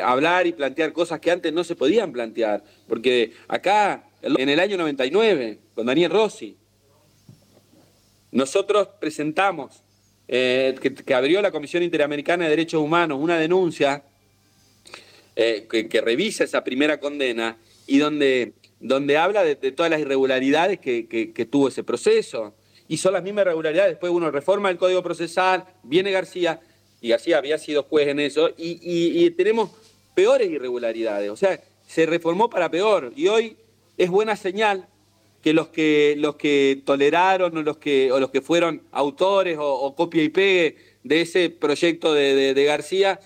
hablar 0.01 0.47
y 0.47 0.53
plantear 0.53 0.93
cosas 0.93 1.19
que 1.19 1.33
antes 1.33 1.53
no 1.53 1.65
se 1.65 1.75
podían 1.75 2.13
plantear. 2.13 2.63
Porque 2.87 3.33
acá 3.49 4.05
en 4.25 4.49
el 4.49 4.59
año 4.59 4.77
99, 4.79 5.59
con 5.75 5.87
Daniel 5.87 6.11
Rossi. 6.11 6.57
Nosotros 8.33 8.89
presentamos, 8.99 9.83
eh, 10.29 10.75
que, 10.81 11.15
abrió 11.15 11.43
la 11.43 11.51
Comisión 11.51 11.83
Interamericana 11.83 12.45
de 12.45 12.51
Derechos 12.51 12.83
Humanos, 12.83 13.19
una 13.21 13.39
denuncia 13.39 14.03
eh, 15.37 15.69
que, 15.71 16.01
revisa 16.01 16.45
esa 16.45 16.65
primera 16.65 16.99
condena 16.99 17.59
y 17.87 17.99
donde, 17.99 18.55
donde 18.81 19.19
habla 19.19 19.45
de, 19.45 19.57
todas 19.57 19.91
las 19.91 20.01
irregularidades 20.01 20.81
que, 20.81 21.49
tuvo 21.51 21.69
ese 21.69 21.85
proceso. 21.85 22.55
Y 22.89 22.97
son 22.97 23.13
las 23.13 23.23
mismas 23.23 23.43
irregularidades. 23.43 23.93
Después 23.93 24.11
uno 24.13 24.31
reforma 24.31 24.71
el 24.71 24.79
Código 24.79 25.03
Procesal, 25.03 25.65
viene 25.83 26.11
García, 26.11 26.61
y 27.01 27.11
García 27.11 27.39
había 27.39 27.59
sido 27.59 27.83
juez 27.83 28.09
en 28.09 28.21
eso, 28.21 28.51
y, 28.57 28.79
y 28.83 29.31
tenemos 29.33 29.71
peores 30.15 30.51
irregularidades. 30.51 31.31
O 31.31 31.37
sea, 31.37 31.61
se 31.87 32.07
reformó 32.07 32.49
para 32.49 32.71
peor. 32.71 33.13
Y 33.15 33.29
hoy 33.29 33.57
es 33.97 34.11
buena 34.11 34.37
señal 34.37 34.89
que 35.45 35.53
los 35.53 35.69
que 35.69 36.15
los 36.17 36.37
que 36.37 36.83
toleraron 36.87 37.57
o 37.57 37.63
los 37.63 37.77
que 37.77 38.11
o 38.11 38.19
los 38.19 38.31
que 38.31 38.41
fueron 38.41 38.83
autores 38.93 39.59
o, 39.61 39.95
copia 39.95 40.23
y 40.23 40.31
pegue 40.31 40.77
de 41.03 41.21
ese 41.21 41.51
proyecto 41.51 42.15
de, 42.15 42.65
García 42.65 43.21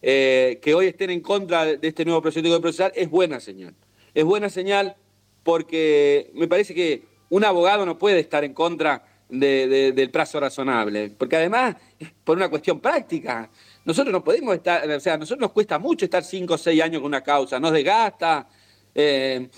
eh, 0.00 0.60
que 0.62 0.74
hoy 0.74 0.86
estén 0.86 1.10
en 1.10 1.20
contra 1.20 1.64
de 1.64 1.88
este 1.88 2.04
nuevo 2.04 2.22
proyecto 2.22 2.52
de 2.52 2.60
procesal 2.60 2.92
es 2.94 3.10
buena 3.10 3.40
señal. 3.40 3.74
Es 4.14 4.24
buena 4.24 4.48
señal 4.48 4.96
porque 5.42 6.30
me 6.34 6.46
parece 6.46 6.72
que 6.72 7.02
un 7.30 7.44
abogado 7.44 7.84
no 7.84 7.98
puede 7.98 8.20
estar 8.20 8.44
en 8.44 8.54
contra 8.54 9.04
del 9.28 10.10
plazo 10.12 10.38
razonable 10.38 11.10
porque 11.18 11.34
además 11.34 11.74
por 12.22 12.36
una 12.36 12.48
cuestión 12.48 12.78
práctica. 12.78 13.50
Nosotros 13.84 14.12
no 14.12 14.22
podemos 14.22 14.54
estar 14.54 14.88
o 14.88 15.00
sea 15.00 15.14
a 15.14 15.18
nosotros 15.18 15.40
nos 15.40 15.50
cuesta 15.50 15.80
mucho 15.80 16.04
estar 16.04 16.22
cinco 16.22 16.54
o 16.54 16.58
seis 16.58 16.80
años 16.80 17.02
con 17.02 17.08
una 17.08 17.24
causa 17.24 17.58
nos 17.58 17.72
desgasta 17.72 18.48
eh, 18.94 19.48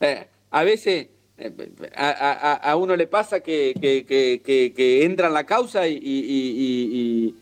eh, 0.00 0.26
a 0.50 0.64
veces 0.64 1.08
a, 1.94 2.76
uno 2.76 2.96
le 2.96 3.06
pasa 3.06 3.40
que, 3.40 3.74
entra 5.02 5.28
en 5.28 5.34
la 5.34 5.44
causa 5.44 5.86
y, 5.86 7.34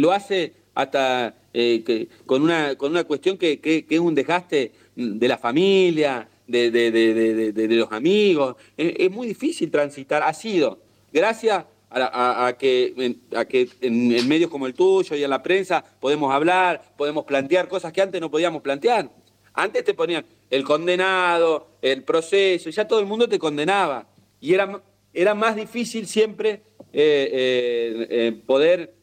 lo 0.00 0.12
hace 0.12 0.52
hasta 0.74 1.34
eh, 1.54 2.08
con, 2.26 2.42
una, 2.42 2.74
con 2.76 2.92
una 2.92 3.04
cuestión 3.04 3.38
que, 3.38 3.84
es 3.88 4.00
un 4.00 4.14
desgaste 4.14 4.72
de 4.94 5.28
la 5.28 5.38
familia, 5.38 6.28
de, 6.46 7.66
los 7.70 7.90
amigos. 7.92 8.56
Es, 8.76 9.10
muy 9.10 9.28
difícil 9.28 9.70
transitar. 9.70 10.22
Ha 10.22 10.34
sido, 10.34 10.80
gracias 11.12 11.64
a, 11.90 12.54
que, 12.58 13.16
a 13.34 13.44
que 13.44 13.68
en 13.80 14.28
medios 14.28 14.50
como 14.50 14.66
el 14.66 14.74
tuyo 14.74 15.16
y 15.16 15.24
en 15.24 15.30
la 15.30 15.42
prensa 15.42 15.84
podemos 16.00 16.32
hablar, 16.32 16.82
podemos 16.96 17.24
plantear 17.24 17.68
cosas 17.68 17.92
que 17.92 18.02
antes 18.02 18.20
no 18.20 18.30
podíamos 18.30 18.62
plantear. 18.62 19.10
Antes 19.54 19.84
te 19.84 19.94
ponían 19.94 20.24
el 20.50 20.64
condenado, 20.64 21.68
el 21.82 22.02
proceso, 22.04 22.68
y 22.68 22.72
ya 22.72 22.86
todo 22.86 23.00
el 23.00 23.06
mundo 23.06 23.28
te 23.28 23.38
condenaba. 23.38 24.06
Y 24.40 24.54
era, 24.54 24.82
era 25.12 25.34
más 25.34 25.56
difícil 25.56 26.06
siempre 26.06 26.62
eh, 26.94 27.30
eh, 27.32 28.06
eh, 28.10 28.42
poder 28.44 28.94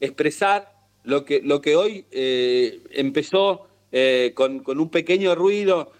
expresar 0.00 0.74
lo 1.04 1.24
que, 1.24 1.40
lo 1.42 1.60
que 1.60 1.76
hoy 1.76 2.04
empezó 2.10 3.68
con, 4.34 4.64
un 4.66 4.90
pequeño 4.90 5.34
ruido, 5.36 5.92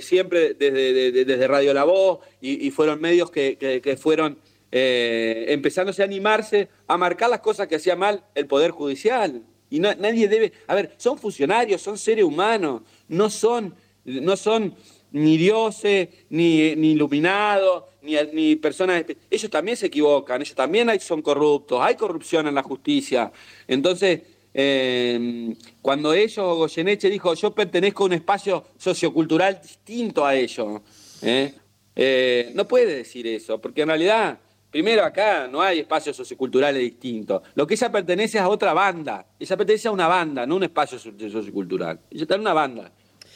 siempre 0.00 0.54
desde, 0.54 1.12
desde, 1.12 1.46
Radio 1.46 1.74
La 1.74 1.84
Voz, 1.84 2.20
y, 2.40 2.70
fueron 2.70 3.00
medios 3.02 3.30
que, 3.30 3.98
fueron 4.00 4.38
empezándose 4.70 6.00
a 6.00 6.06
animarse 6.06 6.68
a 6.86 6.96
marcar 6.96 7.28
las 7.28 7.40
cosas 7.40 7.68
que 7.68 7.76
hacía 7.76 7.96
mal 7.96 8.24
el 8.34 8.46
Poder 8.46 8.70
Judicial. 8.70 9.42
Y 9.68 9.80
nadie 9.80 10.28
debe, 10.28 10.52
a 10.66 10.74
ver, 10.74 10.94
son 10.96 11.18
funcionarios, 11.18 11.82
son 11.82 11.98
seres 11.98 12.24
humanos, 12.24 12.82
no 13.08 13.30
son, 13.30 13.74
no 14.04 14.36
son 14.36 14.74
ni 15.12 15.36
dioses, 15.36 16.08
ni, 16.30 16.74
ni 16.76 16.92
iluminados, 16.92 17.84
ni, 18.02 18.16
ni, 18.32 18.56
personas... 18.56 19.04
Ellos 19.30 19.50
también 19.50 19.76
se 19.76 19.86
equivocan, 19.86 20.42
ellos 20.42 20.54
también 20.54 20.88
son 21.00 21.22
corruptos, 21.22 21.80
hay 21.80 21.94
corrupción 21.94 22.48
en 22.48 22.54
la 22.54 22.62
justicia. 22.62 23.30
Entonces, 23.68 24.22
eh, 24.52 25.54
cuando 25.82 26.12
ellos, 26.12 26.56
Goyeneche 26.56 27.10
dijo, 27.10 27.34
yo 27.34 27.54
pertenezco 27.54 28.04
a 28.04 28.06
un 28.06 28.12
espacio 28.12 28.64
sociocultural 28.78 29.60
distinto 29.60 30.24
a 30.24 30.34
ellos, 30.34 30.80
¿eh? 31.22 31.54
Eh, 31.96 32.50
no 32.54 32.66
puede 32.66 32.96
decir 32.96 33.26
eso, 33.26 33.60
porque 33.60 33.82
en 33.82 33.88
realidad 33.88 34.38
Primero, 34.74 35.04
acá 35.04 35.46
no 35.46 35.62
hay 35.62 35.78
espacios 35.78 36.16
socioculturales 36.16 36.82
distintos. 36.82 37.42
Lo 37.54 37.64
que 37.64 37.74
ella 37.74 37.92
pertenece 37.92 38.38
es 38.38 38.42
a 38.42 38.48
otra 38.48 38.72
banda. 38.72 39.24
Ella 39.38 39.56
pertenece 39.56 39.86
a 39.86 39.92
una 39.92 40.08
banda, 40.08 40.44
no 40.46 40.54
a 40.54 40.56
un 40.56 40.64
espacio 40.64 40.98
sociocultural. 40.98 42.00
Ella 42.10 42.22
está 42.22 42.34
en 42.34 42.40
una 42.40 42.54
banda. 42.54 42.90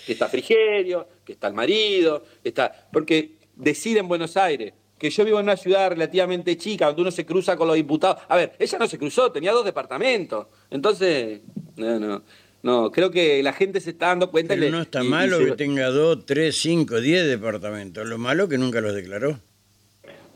Que 0.04 0.14
está 0.14 0.28
Frigerio, 0.28 1.06
que 1.24 1.34
está 1.34 1.46
el 1.46 1.54
marido, 1.54 2.24
está. 2.42 2.88
Porque 2.92 3.36
decide 3.54 4.00
en 4.00 4.08
Buenos 4.08 4.36
Aires 4.36 4.72
que 4.98 5.10
yo 5.10 5.24
vivo 5.24 5.38
en 5.38 5.44
una 5.44 5.56
ciudad 5.56 5.90
relativamente 5.90 6.56
chica, 6.56 6.86
donde 6.86 7.02
uno 7.02 7.12
se 7.12 7.24
cruza 7.24 7.56
con 7.56 7.68
los 7.68 7.76
diputados. 7.76 8.20
A 8.28 8.34
ver, 8.34 8.54
ella 8.58 8.78
no 8.80 8.88
se 8.88 8.98
cruzó, 8.98 9.30
tenía 9.30 9.52
dos 9.52 9.64
departamentos. 9.64 10.48
Entonces, 10.70 11.42
no, 11.76 12.00
no. 12.00 12.24
No, 12.64 12.90
creo 12.90 13.12
que 13.12 13.40
la 13.44 13.52
gente 13.52 13.80
se 13.80 13.90
está 13.90 14.08
dando 14.08 14.32
cuenta. 14.32 14.56
Pero 14.56 14.72
no 14.72 14.82
está 14.82 15.04
malo 15.04 15.38
que 15.38 15.52
tenga 15.52 15.86
dos, 15.90 16.26
tres, 16.26 16.56
cinco, 16.56 17.00
diez 17.00 17.28
departamentos. 17.28 18.08
Lo 18.08 18.18
malo 18.18 18.42
es 18.42 18.50
que 18.50 18.58
nunca 18.58 18.80
los 18.80 18.92
declaró 18.92 19.38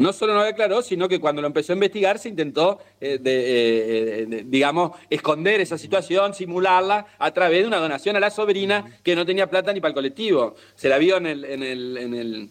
no 0.02 0.12
solo 0.12 0.34
no 0.34 0.42
declaró, 0.42 0.82
sino 0.82 1.08
que 1.08 1.20
cuando 1.20 1.40
lo 1.40 1.46
empezó 1.46 1.72
a 1.72 1.76
investigar 1.76 2.18
se 2.18 2.28
intentó, 2.28 2.80
eh, 3.00 3.18
eh, 3.24 4.26
eh, 4.30 4.44
digamos, 4.46 4.98
esconder 5.08 5.60
esa 5.60 5.78
situación, 5.78 6.34
simularla 6.34 7.06
a 7.18 7.30
través 7.32 7.62
de 7.62 7.68
una 7.68 7.78
donación 7.78 8.16
a 8.16 8.20
la 8.20 8.30
sobrina 8.30 8.98
que 9.02 9.14
no 9.14 9.24
tenía 9.24 9.48
plata 9.48 9.72
ni 9.72 9.80
para 9.80 9.90
el 9.90 9.94
colectivo. 9.94 10.56
Se 10.74 10.88
la 10.88 10.98
vio 10.98 11.16
en 11.16 11.26
el... 11.26 11.44
En 11.44 11.62
el, 11.62 11.96
en 11.96 12.14
el 12.14 12.48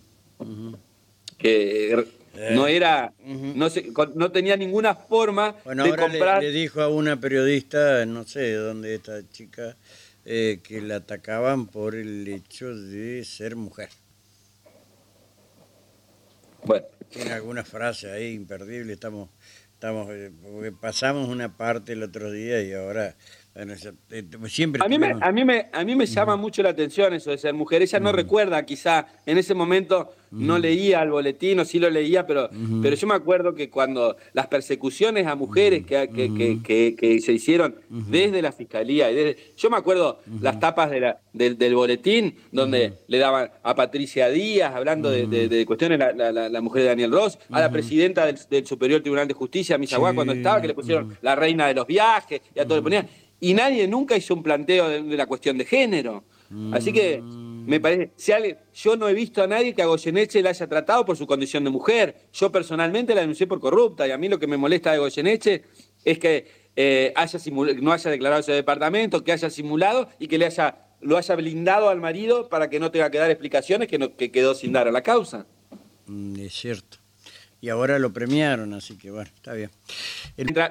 que 1.38 2.06
no 2.52 2.68
era, 2.68 3.14
no, 3.26 3.68
no 4.14 4.32
tenía 4.32 4.56
ninguna 4.56 4.94
forma 4.94 5.56
de 5.66 5.96
comprar. 5.96 6.42
Le, 6.42 6.52
le, 6.52 6.56
dijo 6.56 6.80
a 6.82 6.88
una 6.88 7.20
periodista, 7.20 8.06
no 8.06 8.26
sé 8.26 8.54
dónde 8.54 8.94
esta 8.94 9.28
chica, 9.28 9.76
que 10.24 10.82
la 10.84 10.98
atacaban 10.98 11.66
por 11.66 11.96
el 11.96 12.28
hecho 12.28 12.76
de 12.76 13.26
ser 13.26 13.56
mujer. 13.56 13.90
Bueno, 16.64 16.86
tiene 17.12 17.34
alguna 17.34 17.64
frase 17.64 18.12
ahí 18.12 18.34
imperdible, 18.34 18.94
estamos, 18.94 19.30
estamos, 19.74 20.08
eh, 20.10 20.32
pasamos 20.80 21.28
una 21.28 21.58
parte 21.58 21.94
el 21.94 22.04
otro 22.04 22.32
día 22.32 22.62
y 22.64 22.74
ahora 22.74 23.16
siempre 24.48 24.82
a 24.84 24.88
mí, 24.88 24.98
me, 24.98 25.14
a, 25.20 25.32
mí 25.32 25.44
me, 25.44 25.70
a 25.74 25.84
mí 25.84 25.96
me 25.96 26.06
llama 26.06 26.38
mucho 26.38 26.64
la 26.64 26.70
atención 26.70 27.14
eso 27.14 27.32
de 27.32 27.38
ser 27.38 27.54
mujer. 27.54 27.82
Ella 27.82 28.00
no 28.00 28.12
recuerda, 28.12 28.66
quizá 28.66 29.08
en 29.26 29.38
ese 29.38 29.54
momento 29.54 30.12
no 30.32 30.58
leía 30.58 31.02
el 31.04 31.12
boletín 31.12 31.60
o 31.60 31.66
sí 31.66 31.78
lo 31.78 31.90
leía, 31.90 32.26
pero, 32.26 32.50
pero 32.82 32.96
yo 32.96 33.08
me 33.08 33.16
acuerdo 33.16 33.54
que 33.54 33.70
cuando 33.70 34.16
las 34.34 34.48
persecuciones 34.48 35.28
a 35.28 35.36
mujeres 35.36 35.86
que, 35.86 36.10
que, 36.64 36.96
que, 36.98 37.20
se 37.20 37.34
hicieron 37.34 37.76
desde 37.90 38.42
la 38.42 38.54
fiscalía, 38.54 39.12
y 39.12 39.16
desde, 39.16 39.38
yo 39.58 39.70
me 39.70 39.78
acuerdo 39.78 40.20
las 40.40 40.60
tapas 40.60 40.90
de 40.90 41.02
la, 41.02 41.20
del, 41.34 41.76
boletín 41.76 42.36
donde 42.52 42.94
le 43.08 43.18
daban 43.18 43.52
a 43.62 43.76
Patricia 43.76 44.30
Díaz, 44.30 44.74
hablando 44.74 45.12
de, 45.12 45.66
cuestiones, 45.66 46.00
la, 46.00 46.32
la, 46.32 46.62
mujer 46.62 46.84
de 46.84 46.88
Daniel 46.90 47.12
Ross, 47.12 47.38
a 47.50 47.60
la 47.60 47.70
presidenta 47.70 48.26
del, 48.26 48.66
Superior 48.66 49.02
Tribunal 49.02 49.28
de 49.28 49.34
Justicia, 49.34 49.78
Misaguá, 49.78 50.14
cuando 50.14 50.34
estaba, 50.34 50.62
que 50.62 50.68
le 50.68 50.74
pusieron 50.74 51.18
la 51.22 51.36
reina 51.36 51.68
de 51.68 51.74
los 51.74 51.86
viajes, 51.86 52.42
y 52.56 52.60
a 52.60 52.64
todo 52.64 52.78
le 52.78 52.84
ponían 52.84 53.08
y 53.42 53.56
nadie 53.56 53.88
nunca 53.88 54.16
hizo 54.16 54.36
un 54.36 54.44
planteo 54.44 54.88
de, 54.88 55.18
la 55.18 55.26
cuestión 55.26 55.58
de 55.58 55.66
género. 55.66 56.24
Así 56.72 56.94
que 56.94 57.22
me 57.24 57.80
parece, 57.80 58.12
si 58.16 58.32
yo 58.74 58.96
no 58.96 59.10
he 59.10 59.14
visto 59.14 59.42
a 59.42 59.48
nadie 59.48 59.74
que 59.74 59.82
a 59.82 59.88
Goyeneche 59.88 60.42
la 60.44 60.52
haya 60.52 60.68
tratado 60.68 61.06
por 61.06 61.18
su 61.18 61.26
condición 61.26 61.64
de 61.64 61.72
mujer. 61.72 62.28
Yo 62.34 62.52
personalmente 62.52 63.16
la 63.16 63.22
denuncié 63.22 63.48
por 63.48 63.60
corrupta 63.60 64.08
y 64.08 64.12
a 64.12 64.18
mí 64.18 64.30
lo 64.30 64.38
que 64.38 64.48
me 64.48 64.58
molesta 64.58 64.92
de 64.92 65.00
Goyeneche 65.00 65.64
es 66.06 66.20
que 66.20 66.48
eh, 66.76 67.14
haya 67.16 67.40
no 67.82 67.92
haya 67.92 68.12
declarado 68.12 68.42
ese 68.42 68.52
departamento, 68.52 69.24
que 69.24 69.32
haya 69.32 69.50
simulado 69.50 70.08
y 70.20 70.28
que 70.28 70.38
le 70.38 70.46
haya, 70.46 70.86
lo 71.02 71.18
haya 71.18 71.36
blindado 71.36 71.90
al 71.90 72.00
marido 72.00 72.48
para 72.48 72.70
que 72.70 72.80
no 72.80 72.92
tenga 72.92 73.10
que 73.10 73.18
dar 73.18 73.32
explicaciones 73.32 73.88
que, 73.88 73.98
no, 73.98 74.16
que 74.16 74.32
quedó 74.32 74.54
sin 74.54 74.72
dar 74.72 74.88
a 74.88 74.92
la 74.92 75.02
causa. 75.02 75.48
Mm, 76.06 76.42
es 76.42 76.54
cierto 76.54 77.01
y 77.62 77.70
ahora 77.70 78.00
lo 78.00 78.12
premiaron, 78.12 78.74
así 78.74 78.98
que 78.98 79.12
bueno, 79.12 79.30
está 79.36 79.54
bien. 79.54 79.70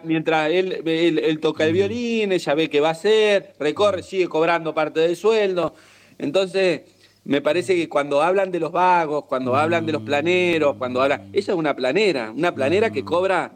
Mientras, 0.05 0.50
él, 0.50 0.83
él, 0.85 1.38
toca 1.38 1.64
el 1.64 1.72
violín, 1.72 2.33
ella 2.33 2.55
ve 2.55 2.68
qué 2.68 2.81
va 2.81 2.88
a 2.88 2.92
hacer, 2.92 3.55
recorre, 3.61 4.03
sigue 4.03 4.26
cobrando 4.26 4.74
parte 4.74 4.98
del 4.98 5.14
sueldo. 5.14 5.76
Entonces, 6.18 6.83
me 7.24 7.40
parece 7.40 7.76
que 7.76 7.88
cuando 7.88 8.20
hablan 8.20 8.50
de 8.50 8.59
los 8.59 8.72
vagos, 8.72 9.26
cuando 9.26 9.55
hablan 9.55 9.87
de 9.87 9.92
los 9.92 10.03
planeros, 10.03 10.76
cuando 10.76 11.00
hablan... 11.00 11.29
Ella 11.33 11.53
es 11.53 11.59
una 11.59 11.76
planera, 11.76 12.33
una 12.33 12.53
planera 12.53 12.90
que 12.90 13.05
cobra 13.05 13.53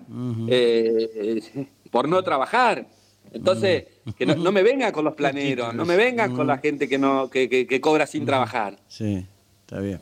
eh, 0.48 1.40
por 1.90 2.08
no 2.08 2.22
trabajar. 2.22 2.86
Entonces, 3.32 3.86
que 4.16 4.26
no, 4.26 4.52
me 4.52 4.62
venga 4.62 4.92
con 4.92 5.04
los 5.04 5.14
planeros, 5.16 5.74
no 5.74 5.84
me 5.84 5.96
vengan 5.96 6.36
con 6.36 6.46
la 6.46 6.58
gente 6.58 6.88
que, 6.88 6.98
no, 6.98 7.28
que, 7.28 7.48
que 7.48 7.80
cobra 7.80 8.06
sin 8.06 8.24
trabajar. 8.24 8.78
Sí, 8.86 9.26
está 9.66 9.80
bien. 9.80 9.98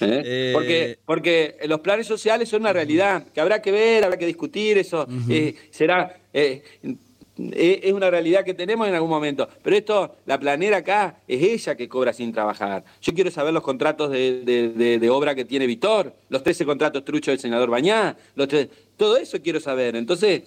¿Eh? 0.00 0.22
Eh, 0.24 0.50
porque, 0.54 0.98
porque 1.04 1.56
los 1.66 1.80
planes 1.80 2.06
sociales 2.06 2.48
son 2.48 2.62
una 2.62 2.72
realidad, 2.72 3.24
que 3.32 3.40
habrá 3.40 3.60
que 3.60 3.70
ver, 3.70 4.04
habrá 4.04 4.16
que 4.16 4.26
discutir, 4.26 4.78
eso 4.78 5.06
eh, 5.28 5.54
será... 5.70 6.16
es 6.32 7.92
una 7.92 8.10
realidad 8.10 8.44
que 8.44 8.54
tenemos 8.54 8.86
en 8.86 8.94
algún 8.94 9.10
momento. 9.10 9.48
Pero 9.62 9.76
esto, 9.76 10.16
la 10.26 10.38
planera 10.38 10.78
acá, 10.78 11.20
es 11.26 11.42
ella 11.42 11.74
que 11.74 11.88
cobra 11.88 12.12
sin 12.12 12.32
trabajar. 12.32 12.84
Yo 13.00 13.14
quiero 13.14 13.30
saber 13.30 13.52
los 13.54 13.62
contratos 13.62 14.10
de, 14.10 15.08
obra 15.10 15.34
que 15.34 15.44
tiene 15.44 15.66
Vitor, 15.66 16.14
los 16.28 16.42
13 16.42 16.64
contratos 16.64 17.04
truchos 17.04 17.32
del 17.32 17.38
senador 17.40 17.70
Bañá, 17.70 18.16
los 18.34 18.48
todo 18.96 19.16
eso 19.16 19.40
quiero 19.40 19.60
saber. 19.60 19.96
Entonces, 19.96 20.42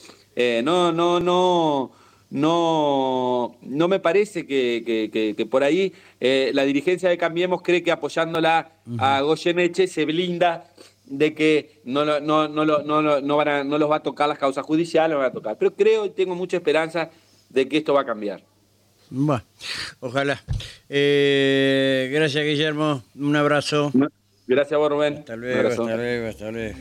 no, 0.63 0.91
no, 0.91 1.19
no 1.19 2.02
no, 2.33 3.57
no 3.61 3.87
me 3.87 3.99
parece 3.99 4.47
que, 4.47 5.47
por 5.51 5.63
ahí 5.63 5.93
eh, 6.19 6.49
la 6.55 6.63
dirigencia 6.63 7.07
de 7.07 7.15
Cambiemos 7.15 7.61
cree 7.61 7.83
que 7.83 7.91
apoyándola 7.91 8.71
a 8.97 9.21
Goyeneche 9.21 9.85
se 9.85 10.03
blinda 10.05 10.65
de 11.05 11.35
que 11.35 11.81
no, 11.85 12.03
no, 12.05 12.19
no, 12.19 12.47
no, 12.47 12.65
no, 12.65 13.21
no, 13.21 13.37
van 13.37 13.47
a, 13.47 13.63
no 13.63 13.77
los 13.77 13.89
va 13.89 13.97
a 13.97 14.03
tocar 14.03 14.27
las 14.27 14.39
causas 14.39 14.65
judiciales, 14.65 15.11
no 15.13 15.19
van 15.19 15.29
a 15.29 15.31
tocar. 15.33 15.57
Pero 15.59 15.75
creo 15.75 16.07
y 16.07 16.09
tengo 16.09 16.33
mucha 16.33 16.57
esperanza 16.57 17.11
de 17.49 17.67
que 17.67 17.77
esto 17.77 17.93
va 17.93 18.01
a 18.01 18.05
cambiar. 18.05 18.41
Bueno, 19.11 19.43
ojalá. 19.99 20.41
Eh, 20.89 22.09
gracias, 22.11 22.43
Guillermo. 22.43 23.03
Un 23.13 23.35
abrazo. 23.35 23.91
Gracias 24.47 24.73
a 24.73 24.77
vos, 24.77 24.89
Rubén. 24.89 25.17
Hasta 25.19 25.35
luego, 25.35 25.69
hasta 25.69 25.95
luego, 25.95 26.27
hasta 26.29 26.51
luego. 26.51 26.77